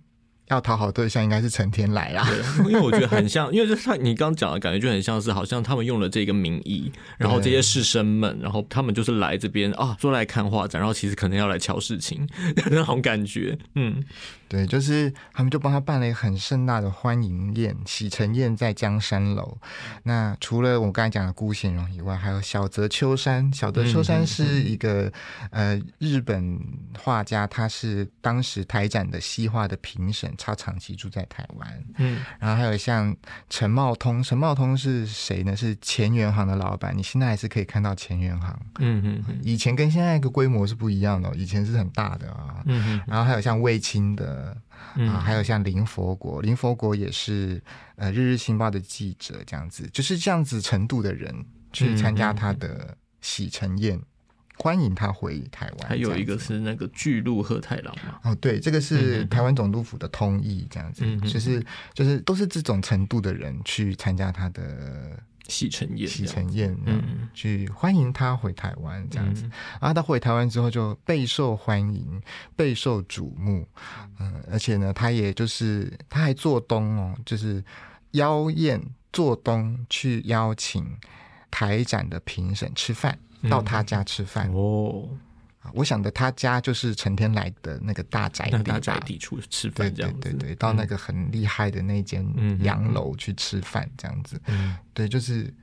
[0.53, 12.27] 要讨好对象应该是陈天来啦，对，因为我觉得很像，因为就是他你刚刚讲的感觉就很像是，好像他们用了这个名义，然后这些士绅们，然后他们就是来这边啊，说来看画展，然后其实可能要来瞧事情
[12.69, 14.03] 那种感觉，嗯
[14.47, 19.57] 对，就是他们就帮他办了一个很盛大的欢迎宴，喜承宴在江山楼。
[20.03, 23.51] 那除了我刚才讲的辜显荣以外，还有小泽秋山。
[23.51, 25.11] 小泽秋山是一个、
[25.49, 26.59] 呃日本
[26.99, 31.83] 画家，他是当时台展的西画的评审，他长期住在台湾。
[31.97, 33.15] 嗯然后还有像
[33.49, 35.55] 陈茂通，陈茂通是谁呢？
[35.55, 38.59] 是前元行的老板，你现在还是可以看到前元行。
[38.79, 42.61] 嗯嗯，以前跟现在一个规模是不一样的，以前是很大的啊。
[42.65, 44.57] 嗯哼，然后还有像卫青的
[44.95, 47.61] 啊，还有像林佛国，林佛国也是
[47.95, 51.33] 呃《日日新报》的记者，这样子，就是这样子程度的人
[51.71, 53.99] 去参加他的喜承宴，
[54.57, 55.89] 欢迎他回台湾。
[55.89, 69.43] 还有一个是那个巨鹿贺太郎嘛，哦，对，这个是台湾总督府的通译，这样子，就是就是都是这种程度的人去参加他的喜成宴，喜成宴，嗯嗯，去欢迎他回台湾这样子。
[69.45, 69.51] 嗯。
[69.81, 72.21] 然后他回台湾之后就备受欢迎，
[72.55, 73.67] 备受瞩目，
[74.19, 77.63] 嗯，而且呢，他也就是他还做东哦，就是
[78.11, 80.85] 邀宴做东去邀请
[81.51, 83.17] 台展的评审吃饭，
[83.49, 84.49] 到他家吃饭。
[84.53, 85.07] 哦，
[85.61, 92.25] 啊我想的他家就是陈天来的那个大宅大宅地处吃饭这样子，对对，到那个很厉害的那间
[92.63, 94.75] 洋楼去吃饭这样子，嗯。
[94.93, 95.53] 对，就是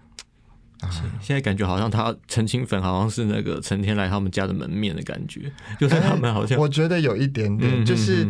[0.81, 0.90] 啊，
[1.21, 8.27] 现在感觉好像他陈清粉好像是那个陈天来他们家的门面的感觉，就是他们好像我觉得有一点点，嗯就是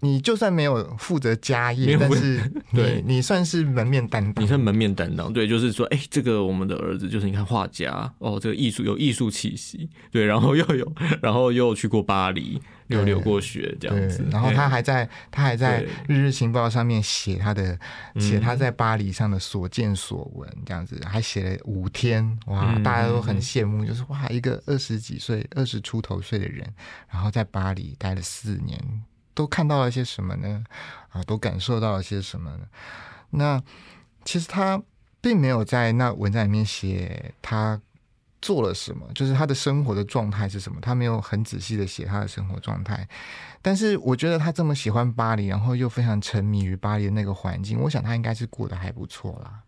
[0.00, 2.40] 你就算没有负责家业，但是
[2.72, 4.42] 对你你算是门面担当。
[4.44, 4.48] 你。
[4.48, 17.78] 算门面担当，对，就是说，哎、这个我们的儿子就是你看画家哦，这个艺术有艺术气息，对，然后又有， 然后又去过巴黎，又对留过学这样子，，然后他还在他还在《日日情报》上面写他的
[18.14, 18.20] 嗯。
[18.20, 26.66] 写他在巴黎上的所见所闻，这样子还写了五天，哇，嗯大家都很羡慕，就是哇，一个二十几岁、二十出头岁的人，
[27.12, 28.78] 然后在巴黎待了四年，
[29.40, 30.62] 都看到了些什么呢？
[31.08, 32.66] 啊，都感受到了些什么呢？
[33.30, 33.62] 那
[34.22, 34.82] 其实他
[35.22, 37.80] 并没有在那文章里面写他
[38.42, 43.08] 做了什么，就是他的生活的状态是什么，他没有很仔细的写他的生活状态。
[43.62, 49.60] 但是我觉得他这么喜欢巴黎，然后又非常沉迷于巴黎的那个环境，我想他应该是过得还不错啦。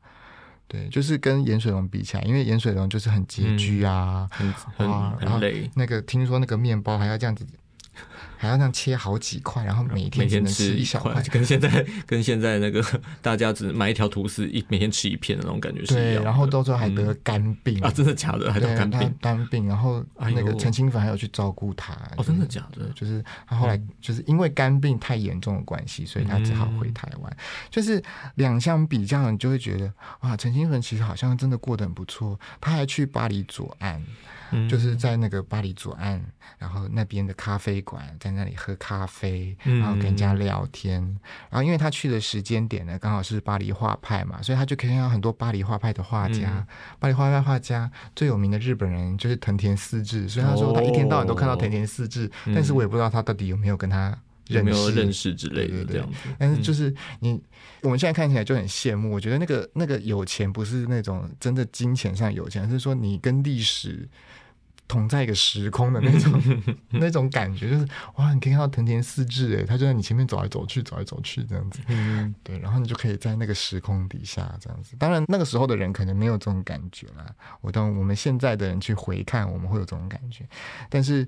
[0.69, 7.47] 对，就是跟盐水龙比起来，因为盐水龙就是很拮据啊，很很然后很累，那个听说那个面包还要这样子，
[8.43, 11.15] 还要那样切好几块，然后每天每天只能吃一小块。
[11.31, 12.85] 跟现在 跟现在那个
[13.23, 16.23] 大家只买一条吐司，一每天吃一片的那种感觉是一，样的。
[16.25, 18.53] 然后到最后还得肝病啊，真的假的？
[18.53, 19.15] 还得肝病？
[19.21, 21.93] 肝病，然后那个陈清凡还有去照顾他。
[22.17, 22.91] 哦，真的假的？
[22.97, 27.37] 就是他后来就是因为肝病太严重的关系，所以他只好回台湾。
[27.71, 28.03] 就是
[28.35, 32.37] 两相比较，你就会觉得哇，陈清粉其实好像真的过得很不错。
[32.61, 34.03] 他还去巴黎左岸，
[34.53, 36.21] 嗯就是在那个巴黎左岸，
[36.59, 41.01] 然后那边的咖啡馆，在那里喝咖啡，嗯然后跟人家聊天。
[41.51, 46.59] 然后因为他去的时间点呢，刚好是巴黎画派嘛，所以他就可以看到很多巴黎画派的画家。
[46.59, 46.67] 嗯
[46.99, 54.59] 巴黎画派画家最有名的日本人就是藤田四治，所以他说他一天到晚都看到藤田四治，嗯但是我也不知道他到底有没有跟他认识。
[54.59, 56.07] 有没有认识之类的？
[56.39, 57.41] 但是就是你，
[57.83, 59.11] 我们现在看起来就很羡慕。
[59.11, 64.09] 我觉得那个那个有钱不是那种真的金钱上有钱，而是说你跟历史
[64.89, 71.81] 同在一个时空的那种 那种感觉，就是哇，你可以看到藤田四治，哎，他就在你前面走来走去，走来走去这样子。
[71.89, 74.95] 嗯，对，然后你就可以在那个时空底下这样子。
[74.99, 77.35] 当然，那个时候的人可能没有这种感觉啦。
[77.63, 80.47] 我当我们现在的人去回看，我们会有这种感觉。
[80.91, 81.27] 但是，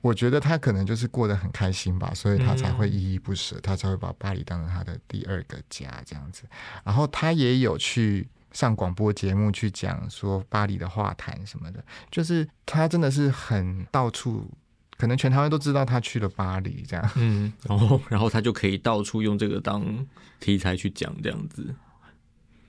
[0.00, 6.44] 我觉得他可能就是过得很开心吧，所以他才会依依不舍，他才会把巴黎当成他的第二个家这样子。
[6.84, 8.26] 然后他也有去。
[8.52, 14.50] 上广播节目去讲说巴黎的画坛什么的，就是他真的是很到处，
[14.96, 17.10] 可能全台湾都知道他去了巴黎这样。
[17.16, 19.84] 嗯，然后然后他就可以到处用这个当
[20.40, 21.74] 题材去讲这样子。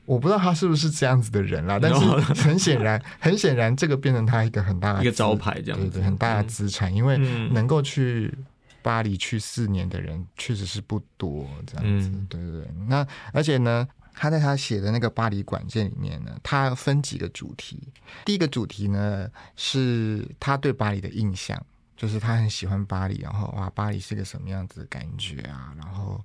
[0.06, 2.00] 我不知道他是不是这样子的人啦，但是
[2.42, 8.34] 很显然， 很显然，这个变成他一个很大的一个招牌这样子，对对，很大的资产，因为嗯能够去
[8.82, 12.68] 巴黎去四年的人确实是不多，这样子，嗯对对对。
[12.88, 13.88] 那而且呢，
[14.22, 17.80] 他在他写的那个巴黎馆件里面呢，他分几个主题。
[18.26, 21.58] 第一个主题呢，是他对巴黎的印象，
[21.96, 25.74] 就是他很喜欢巴黎，然后哇，巴黎是个什么样子的感觉啊？
[25.78, 26.22] 然后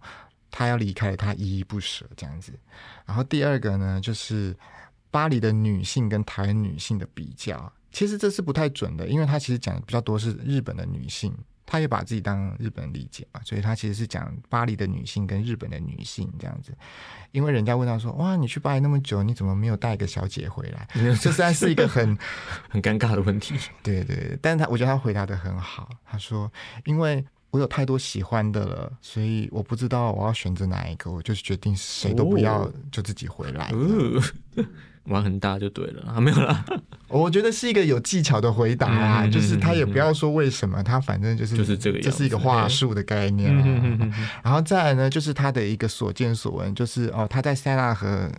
[0.50, 2.52] 他要离开了，他依依不舍这样子。
[3.06, 4.56] 然后第二个呢，就是
[5.12, 7.72] 巴黎的女性跟台湾女性的比较。
[7.92, 11.32] 其实这是不太准的，因为他其实讲的比较多是日本的女性，
[11.66, 16.72] 他也把自己当日本人理解嘛，所以他其实是讲巴黎的女性跟日本的女性这样子。
[17.32, 22.16] 因为人家问他说：“哇，你去巴黎那么久，你怎么没有带一个小姐回来？” 这实在是一个很
[22.70, 23.54] 很尴尬的问题。
[23.82, 25.88] 对对对，但是他我觉得他回答的很好。
[26.04, 26.50] 他说
[26.86, 33.72] ：“因为我有太多喜欢的了，所以我不知道我要选择哪一个，我就决定谁都不要，哦就自己回来。
[33.72, 34.64] 呃，
[35.06, 36.64] 玩很大就对了啊，没有啦，
[37.08, 43.54] 我觉得是一个有技巧的回答啊，嗯就是他也不要说为什么，他反正就是就是这个这是一个话术的概念
[44.42, 48.30] 然后再来呢，就是他的一个所见所闻，就是哦，他在塞纳河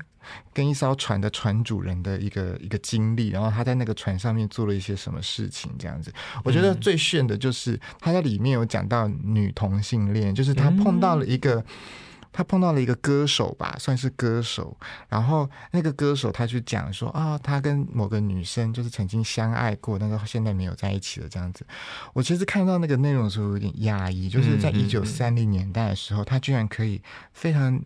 [0.51, 6.11] 跟一艘船的船主人的一个一个经历，然后他在那个船上面做了一些什么事情，这样子。
[6.43, 11.63] 我觉得最炫的就是他在里面有讲到女同性恋，就是他碰到了一个。
[12.37, 14.77] 他碰到了一个歌手吧，算是歌手。
[15.07, 21.65] 然后那个歌手他去讲说啊、他跟某个女生就是曾经相爱过，但是现在没有在一起了这样子。
[22.11, 27.81] 我其实看到那个内容的时候有点讶异，就是在一九三零年代的时候，他居然可以非常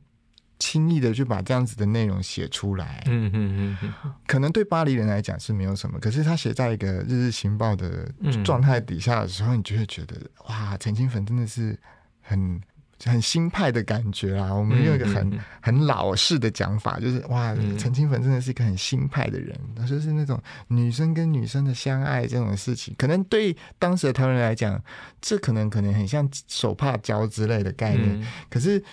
[0.58, 3.04] 轻易的就把这样子的内容写出来。
[3.06, 11.80] 嗯嗯嗯嗯可能对巴黎人来讲是没有什么，可是他写在一个《日日新报》的嗯状态底下的时候，你就会觉得哇，陈清粉真的是
[12.22, 12.60] 很。
[13.06, 17.78] 很新派的感觉啦，我们用一个很、很老式的讲法，就是哇，嗯。
[17.78, 24.82] 陈清粉真的是一个很新派的人，他就是那种女生跟女生的相爱这种事情，可能对当时的台湾人来讲，
[25.22, 28.28] 这可能可能很像手帕胶之类的概念，嗯。
[28.50, 28.84] 可是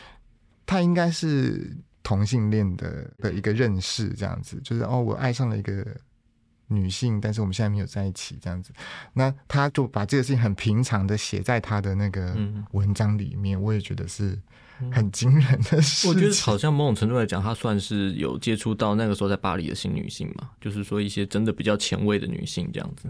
[0.65, 5.85] 他应该是同性恋的的一个认识，这样子，就是哦，我爱上了一个
[6.69, 8.73] 女性，但是我们现在没有在一起，这样子。
[9.13, 14.39] 那他就把这个事情很平常的写在他的那个嗯文章里面，我也觉得是
[14.93, 16.11] 很惊人的事情。
[16.11, 23.09] 我觉得好像某种程度来讲，她算是有接触到那个时候在巴黎的新女性嘛，就是说一些真的比较前卫的女性这样子。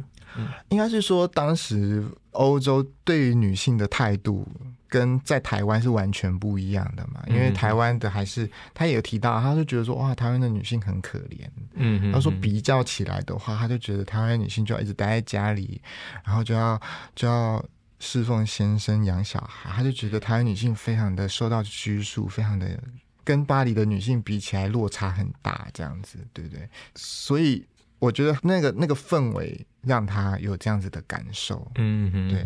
[0.68, 4.46] 应该是说，当时欧洲对于女性的态度
[4.86, 7.22] 跟在台湾是完全不一样的嘛。
[7.26, 11.48] 因为嗯台湾的还是他也有提到，他就觉得说，哇，台湾的女性很可怜。
[11.74, 15.80] 嗯，他说比较起来的话，他就觉得台湾女性就要一直待在家里，
[16.22, 16.78] 然后就要
[17.14, 17.64] 就要
[17.99, 22.78] 侍奉先生、养小孩，他就觉得台湾女性非常的受到拘束，非常的
[23.24, 26.68] 跟巴黎的女性比起来落差很大，这样子，对不对？
[26.94, 27.66] 所以
[27.99, 31.70] 我觉得那个那个氛围让他有这样子的感受。
[31.76, 32.44] 嗯嗯，对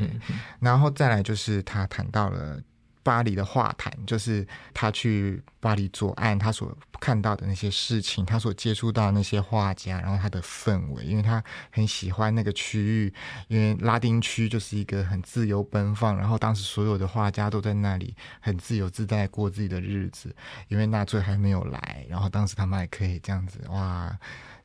[0.60, 2.60] 然后再来就是他谈到了
[3.02, 13.14] 巴黎的画坛，就是他去巴黎左岸，他所看到的那些事情，他所接触到那些画家，然后他的氛围，因为他很喜欢那个区域，
[13.48, 20.34] 因为拉丁区就是一个很自由奔放，然后当时所有的画家都在那里很自由自在过自己的日子，
[20.68, 24.18] 因为纳粹还没有来，然后当时他们还可以这样子哇。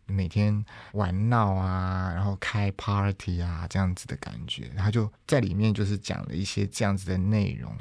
[0.07, 7.75] 每天玩闹啊，然后开 party 啊，这样子的感觉，他就在里面就是讲了一些这样子的内容，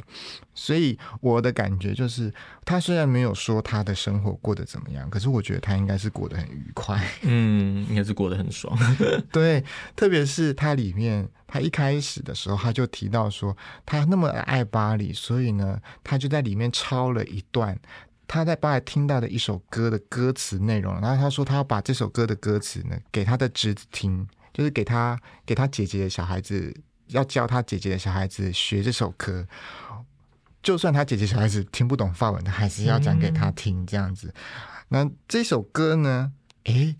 [0.54, 2.32] 所以我的感觉就是，
[2.64, 8.76] 他虽然没有说他的生活过得怎么样，可是我觉得他应该是过得很愉快，嗯，应该是过得很爽，
[9.30, 9.64] 对，
[9.94, 17.78] 特别是他里面，他一开始的时候他就提到说，他那么爱巴黎，所以呢，他就在里面抄了一段。
[18.26, 26.74] 他在巴黎听到的一首歌的歌词内容，然后他说他要把这首歌的歌词呢给他的侄子听，就是给他给他姐姐的小孩子，
[27.08, 29.46] 要教他姐姐的小孩子学这首歌。
[30.62, 34.32] 就算他姐姐小孩子听不懂法文，他还是要讲给他听这样子。
[34.88, 36.32] 那这首歌呢？
[36.64, 36.96] 诶，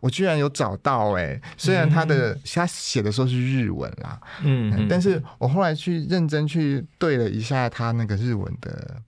[0.00, 9.00] 我居然有找到诶，虽然他的他写的时候是日文啦，嗯，但是我后来去认真去对了一下他那个日文的。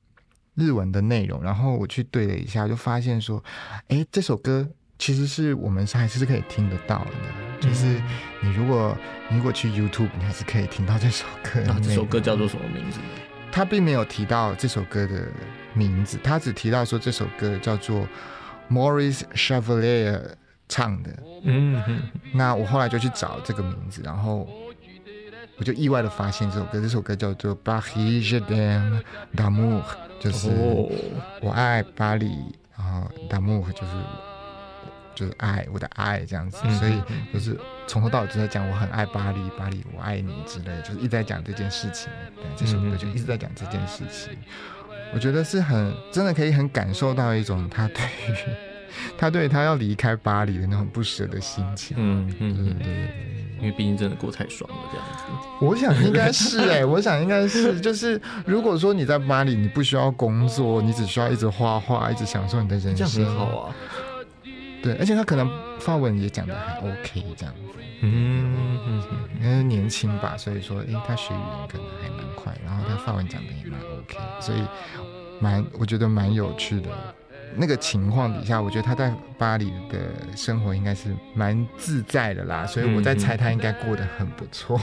[0.58, 3.42] 日文的内容，然后我去对了一下，就发现说，
[3.86, 7.12] 哎，这首歌其实是我们还是可以听得到的。
[7.60, 7.86] 就是
[8.42, 8.96] 你如果
[9.30, 11.60] 你如果去 YouTube，你还是可以听到这首歌。
[11.64, 12.98] 那这首歌叫做什么名字？
[13.52, 15.28] 他并没有提到这首歌的
[15.74, 18.06] 名字，他只提到说这首歌叫做
[18.68, 20.20] Maurice Chevalier
[20.68, 21.22] 唱的。
[21.44, 21.80] 嗯，
[22.34, 24.48] 那我后来就去找这个名字，然后
[25.56, 29.02] 我就意外的发现这首歌，这首歌叫做 Paris de
[29.36, 29.82] l'amour。
[30.20, 30.48] 就是
[31.40, 32.26] 我爱巴黎，
[32.76, 33.92] 然后达木就是
[35.14, 37.02] 就是爱我的爱这样子，所以
[37.32, 42.08] 就是从头到尾都在讲我很爱巴黎，巴黎我爱你之类，就是一直在讲这件事情。
[42.36, 44.36] 对，这首歌就一直在讲这件事情。
[45.12, 48.34] 我觉得是很真的可以很感受到一种他对于
[49.16, 51.96] 他对他要离开巴黎的那种不舍的心情。
[51.98, 53.08] 嗯嗯对对对。
[53.60, 55.24] 因为毕竟真的过太爽了，这样子。
[55.60, 63.74] 我想应该是哎，我想应该是，就是如果说你在巴黎，你不需要工作，你只需要一直画画，一直享受你的人生，这样很好啊。
[64.80, 67.60] 对，而且他可能发文也讲的还 OK，这样子。
[68.02, 69.02] 嗯嗯，
[69.42, 74.62] 因为年轻吧，所以说，哎，他学语言可能还蛮快，然后他发文讲的也蛮 OK，所以
[75.40, 76.90] 蛮我觉得蛮有趣的。
[77.56, 79.98] 那个情况底下，我觉得他在巴黎的
[80.36, 84.80] 生活应该是蛮自在的啦，所以我在猜他应该过得很不错。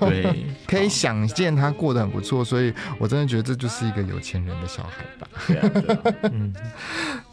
[0.00, 5.28] 对，可以想见他过得很不错，所以我真的觉得这就是一个有钱人的小孩吧。
[6.32, 6.54] 嗯，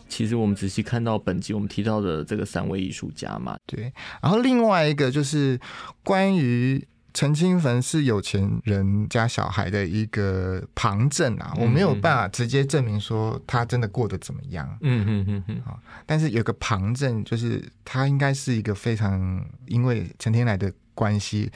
[0.08, 5.60] 其实我们仔细看到本集我们提到的这个三位艺术家嘛，对，然后另外一个就是
[6.04, 6.86] 关于。
[7.14, 14.78] 陈清汾是有钱人家小孩的一个旁证啊，我没有办法直接证明说他真的过得怎么样。
[14.82, 15.62] 嗯嗯嗯嗯。
[15.66, 21.52] 啊，但是有个旁证，就是他应该是一个非常因为陈天来的关系，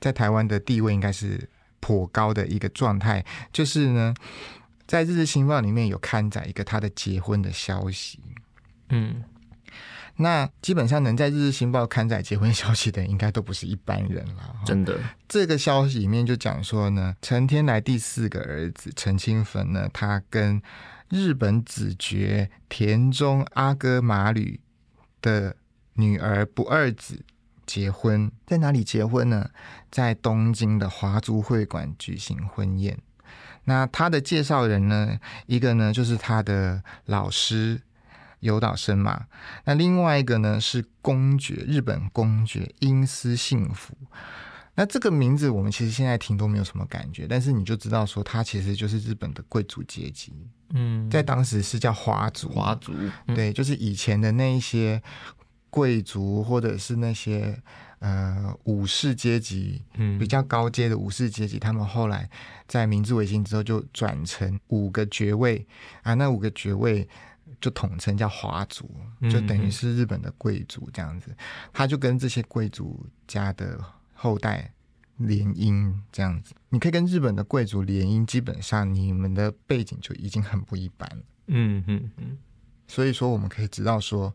[0.00, 1.48] 在台湾的地位应该是
[1.80, 3.24] 颇高的一个状态。
[3.50, 4.14] 就是呢，
[4.86, 8.20] 在《日日新报》里面有刊载一个他的结婚的消息。
[8.90, 9.22] 嗯。
[10.20, 14.52] 那基本上能在《日日新报》刊载结婚消息的，应该都不是一般人了。
[14.66, 14.98] 真的，
[15.28, 20.60] 这个消息里面就讲说呢，陈天来第四个儿子陈清汾呢，他跟
[21.08, 24.58] 日本子爵田中阿哥马吕
[25.22, 25.54] 的
[25.94, 27.24] 女儿不二子
[27.64, 29.50] 结婚，在哪里结婚呢？
[29.88, 32.98] 在东京的华族会馆举行婚宴。
[33.66, 37.80] 那他的介绍人呢，一个呢就是他的老师。
[38.40, 39.26] 有岛生嘛？
[39.64, 43.94] 那另外一个呢是公爵，日本公爵英司幸福。
[44.74, 50.32] 那这个名字我们其实现在听都没有什么感觉，但是你就知道说他其实就是日本的贵族阶级。
[50.70, 52.92] 嗯，在当时是叫华族，华族
[53.34, 55.02] 对，就是以前的那一些
[55.68, 57.60] 贵族或者是那些
[57.98, 62.30] 呃武士阶级，嗯，比较高阶的武士阶级，他们后来
[62.68, 65.66] 在明治维新之后就转成五个爵位
[66.02, 67.08] 啊，那五个爵位。
[67.60, 68.88] 就统称叫华族，
[69.22, 71.34] 就等于是日本的贵族这样子，
[71.72, 73.78] 他就跟这些贵族家的
[74.14, 74.72] 后代
[75.16, 76.54] 联姻这样子。
[76.68, 81.22] 你可以跟日本的贵族联姻，基本上你们的背景就已经很不一般了。
[81.48, 82.38] 嗯嗯嗯。
[82.86, 84.32] 所以说，我们可以知道说，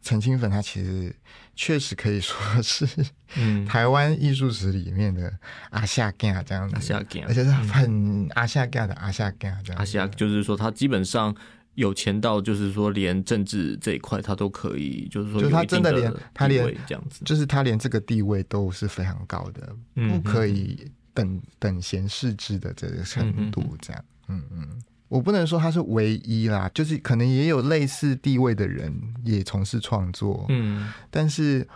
[0.00, 1.14] 陈清粉他其实
[1.56, 2.86] 确实可以说是
[3.66, 5.36] 台湾艺术史里面的
[5.70, 9.78] 阿夏干这样子，阿夏干，而且是很阿夏干的阿夏干这样。
[9.78, 11.34] 阿夏就是说，他基本上。
[11.74, 19.74] 有钱到就是说，连政治这一块他都可以，就是说，就他真的连他连这样子，就是他连这个地位都是非常高的，
[20.08, 28.92] 不可以等等闲视之的这个程度，这样，嗯嗯，我不能说他是唯一啦，就是可能也有类似地位的人
[29.24, 31.66] 也从事创作，嗯但是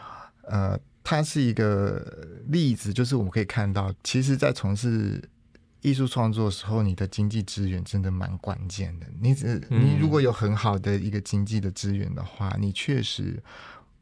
[0.42, 2.04] 呃，他是一个
[2.48, 5.22] 例子，就是我们可以看到，其实，在从事
[5.86, 9.06] 艺术创作的时候，你的经济资源真的蛮关键的。
[9.20, 13.40] 你只你如果有很好的一个经济的资源的话，你确实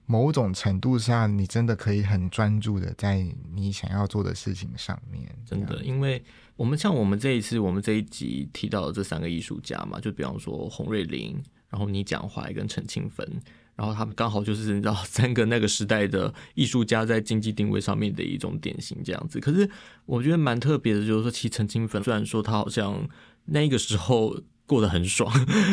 [0.07, 3.23] 某种程度上，你真的可以很专注的在
[3.53, 5.29] 你想要做的事情上面。
[5.45, 6.25] 真的，因为
[6.57, 11.37] 我们像我们这一次我们这一集提到的这三个艺术家嘛，就比方说洪瑞麟，
[11.75, 13.29] 然后你讲怀跟陈清芬。
[13.75, 19.41] 然后他们刚好就是你知道 三个那个时代的艺术家在经济定位上面的一种典型这样子。
[19.41, 19.69] 可是
[20.07, 23.09] 我觉得蛮特别的，就是说，其实陈清芬虽然说他好像
[23.47, 25.29] 那个时候 过得很爽，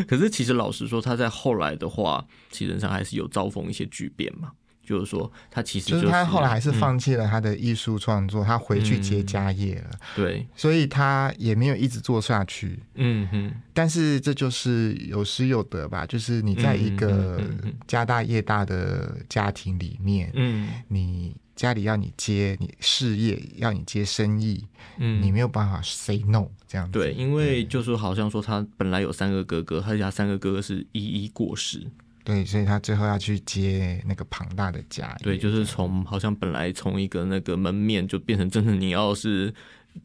[0.07, 4.51] 可是其实老实说，他在后来的话，其实上还是有遭逢一些巨变嘛。
[4.83, 9.91] 就是说，他其实就是他后来还是放弃了他的艺术创作，他回去接家业了。
[10.15, 12.79] 对，所以他也没有一直做下去。
[12.95, 13.53] 嗯哼。
[13.73, 17.41] 但是这就是有失有得吧，就是你在一个
[17.87, 24.65] 家大业大的家庭里面，嗯，你家里要你接你事业，要你接生意，
[24.97, 26.99] 嗯，你没有办法 say no 这样子。
[26.99, 31.87] 对，因为就是好像说他本来有三个哥哥，他家三个哥哥是一一过世。
[32.23, 35.15] 对，所以他最后要去接那个庞大的家。
[35.23, 39.53] 对，就是从好像本来从一个那个门面，就变成真的你要是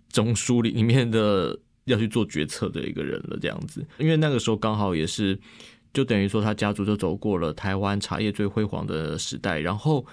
[0.08, 3.86] 中枢里里面的要去做决策的一个人了，这样子。
[3.98, 5.38] 因为那个时候刚好也是，
[5.92, 10.04] 就等于说他家族就走过了台湾茶叶最辉煌的时代，然后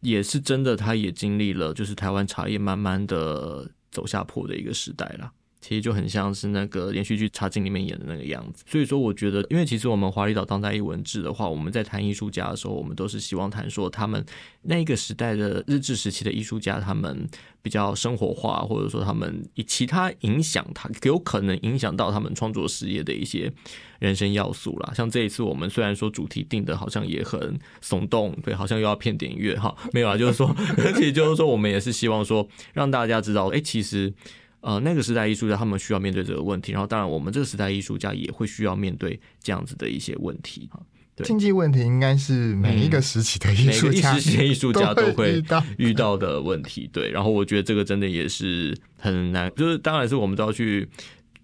[0.00, 5.30] 也是真的，他也经历了就是台湾茶叶慢慢的走下坡的一个时代了。
[5.60, 14.24] 其实就很像是那个连续剧《茶经》里面演的那个样子，所以说我觉得，因为其实我们华丽岛当代艺文志的话，我们在谈艺术家的时候，我们都是希望谈说他们
[14.62, 17.28] 那个时代的日治时期的艺术家，他们
[17.60, 23.52] 比较生活化，或者说他们以其他影响他有可能影响到他们创作事业的一些
[23.98, 24.94] 人生要素啦。
[24.94, 30.56] 像这一次我们虽然说主题定的好像也很耸动，对，好像又要骗点乐哈，没有啊，就是说，
[30.96, 34.14] 其实就是说我们也是希望说让大家知道，哎，其实。
[34.60, 40.68] 呃，那个时代艺术家他们需要面对这个问题，然后当然我们这个时代艺术家也会需要面对这样子的一些问题
[41.24, 45.42] 经济问题应该是每一个时期的艺术家、时期艺术家都会
[45.76, 46.88] 遇到的问题。
[46.92, 50.88] 对，然后我觉得这个真的也是很难，就是当然是我们都要去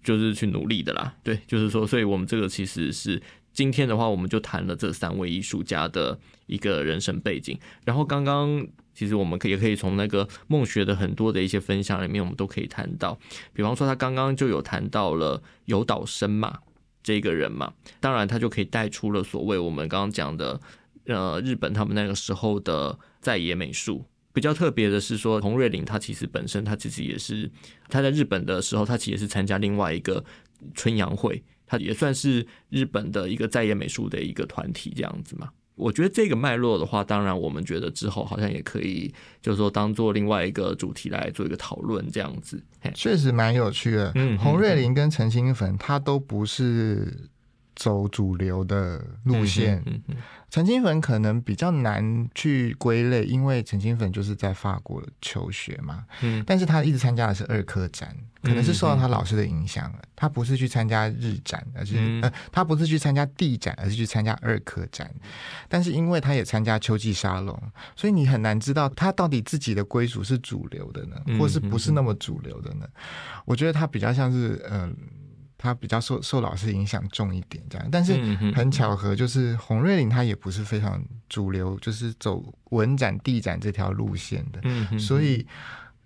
[0.03, 1.13] 就是去努力的啦。
[1.23, 3.21] 对，就是说，所以我们这个其实是
[3.53, 8.67] 今天的话，我们就谈了这三位艺术家的一个人生背景，然后刚刚。
[8.97, 13.15] 其实我们可也可以从那个孟学的很多的一些分享里面，我们都可以谈到，
[13.53, 16.57] 比方说他刚刚就有谈到了有岛生嘛
[17.03, 20.59] 这个人嘛，当然他就可以带出了所谓我们刚刚讲的，
[21.05, 24.03] 呃，日本他们那个时候的在野美术。
[24.33, 27.51] 比较特别的是说，洪瑞麟他其实本身他其实也是
[27.89, 30.25] 他在日本的时候，他其实是参加另外一个
[30.73, 35.51] 春阳会，他也算是日本的一个在野美术的一个团体这样子嘛。
[35.77, 42.61] 我觉得这个脉络的话，当然我们觉得之后好像也可以，就是说当做另外一个主题来做一个讨论，这样子，
[42.93, 44.11] 确实蛮有趣的。
[44.15, 47.29] 嗯，洪瑞林跟陈新粉，他都不是
[47.75, 49.83] 走主流的路线。
[50.49, 56.05] 陈清粉可能比较难去归类，因为陈清粉就是在法国求学嘛。
[56.21, 59.99] 嗯，但是他一直参加的是二科展，可能是受到他老师的影响了。
[60.15, 65.13] 他不是去参加日展，而是呃，他不是去参加地展，而是去参加二科展。
[65.67, 67.61] 但是因为他也参加秋季沙龙，
[67.95, 72.87] 所以你很难知道他到底自己的归属是主流的呢，或是不是那么主流的呢？
[73.43, 74.95] 我觉得他比较像是嗯。
[75.57, 78.13] 他比较受受老师影响重一点，这样，但是
[78.55, 85.45] 很巧合，就是洪瑞麟他也不是非常主流，就是走文展、地展这条路线的，所以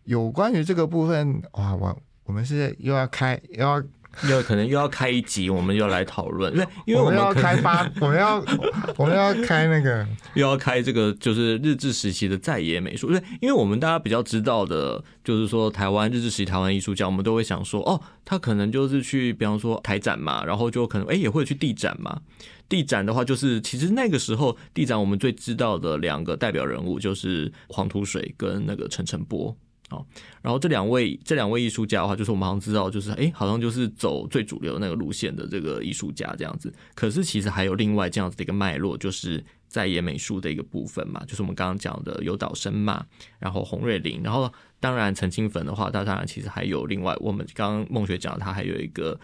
[0.06, 3.84] 有关于这个部分，哇，我我们是又要开又要。
[4.30, 8.44] 又可能又要开一集，我们又来讨论，因为因为我们要开发， 我们要
[8.98, 10.06] 我们要开那个，
[10.36, 22.22] 又要开这个就是日治时期的在野美术，因为因为我们大家比较知道的，就是说台湾日治时期台湾艺术家，我们都会想说，哦，他可能就是去，比方说台展嘛，然后就可能哎也会去地展嘛。
[22.68, 29.54] 地展的话，就是其实那个时候地展我们最知道的两个代表人物就是黄土水跟那个陈澄波。
[29.92, 30.06] 哦，
[30.42, 36.74] 然后这两位这两位艺术家的话，就是我们好像知道，就是哎，好像就是走最主流那个路线的这个艺术家这样子。
[36.96, 43.06] 可是其实还有另外这样子的一个脉络，就是在野美术的一个部分嘛，就是我们刚刚讲的有岛生嘛，
[43.38, 49.20] 然后洪瑞林，然后当然陈清粉的话，他当然其实还有另外，我们刚刚孟学讲他还有一个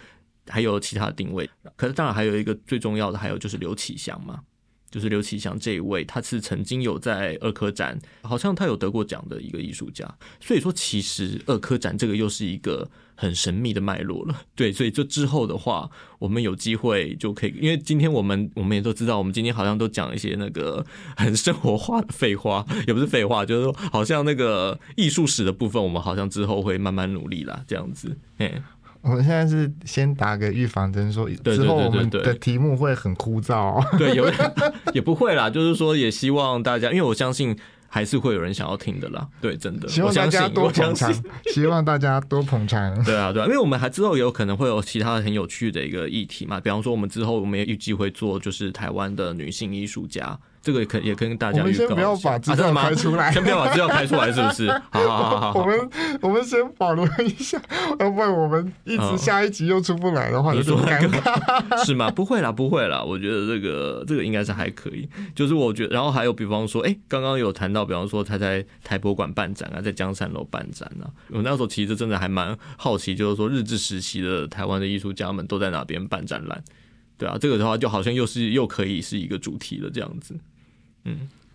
[0.47, 4.41] 还有其他的定位，可是当然还有一个最重要的，还有就是刘启祥嘛。
[4.89, 10.07] 就是刘启祥这一位，他是曾经有在二科展，好像他有得过奖的一个艺术家。
[10.39, 14.41] 所以说，其实二科展这个又是一个很神秘的脉络了。
[14.55, 20.85] 对，所以这之后的话，我们有机会就可以，因为今天我们我们也都知道，我们今天好像都讲一些那个
[21.15, 28.17] 很生活化的废话，也不是废话，就是说好像那个艺术史的部分，我们好像之后会慢慢努力啦，这样子。
[28.37, 28.61] 哎，
[29.07, 33.85] 我们现在是先打个预防针，说对之后我们对对对的题目会很枯燥、哦。
[33.97, 34.29] 对，有
[34.93, 39.25] 也不会啦，就是说也希望大家，因为我相信还是会有人想要听的啦。
[39.39, 41.23] 对，真的，希望大我相信，家多我相捧场信。
[41.53, 43.03] 希望大家多捧场。
[43.05, 50.37] 对啊，对啊，因为我们还之后也有可能会有其他很有趣的一个议题嘛，比方说我们之后我们也预计会做就是台湾的女性艺术家，
[50.67, 54.69] 这个也可也跟大家我们先不要把资料啊真的吗开出来先不要把资料开出来，是不是？
[54.91, 55.89] 好好好我们
[56.19, 57.57] 我们先保留一下，
[57.99, 61.85] 要不然我们一直嗯下一集又出不来的话，有点你说尴尬。
[61.85, 62.11] 是吗？
[62.11, 65.07] 不会啦，不会啦，我觉得这个这个应该是还可以。
[65.33, 71.07] 就是我觉得，然后还有比方说，哎、刚刚有谈到，比方说他在台博馆办展啊，在江山楼办展啊。
[71.29, 76.61] 我那时候其实真的还蛮好奇，就是说日治时期的台湾的艺术家们都在哪边办展览。
[77.17, 80.37] 对啊，这个的话就好像又是又可以是一个主题了，这样子。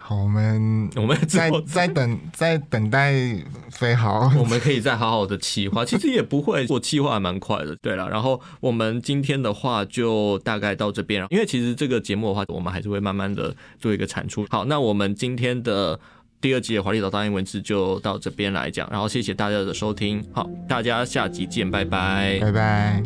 [0.05, 3.15] 好，我们我们之在在 等在等待
[3.71, 4.29] 飞豪。
[4.37, 7.77] 我们可以再好好的企划，其实也不会，做企划还蛮快的。
[7.77, 14.45] 对了，然后我们今天的话就大概到这边，因为其实这个节目的话，我们还是会慢慢的做一个产出。
[14.51, 15.99] 好，那我们今天的
[16.41, 22.41] 第二集的华丽岛大英文字就到这边来讲，然后谢谢大家的收听，好，大家下集见，拜拜。
[22.41, 23.03] 拜拜。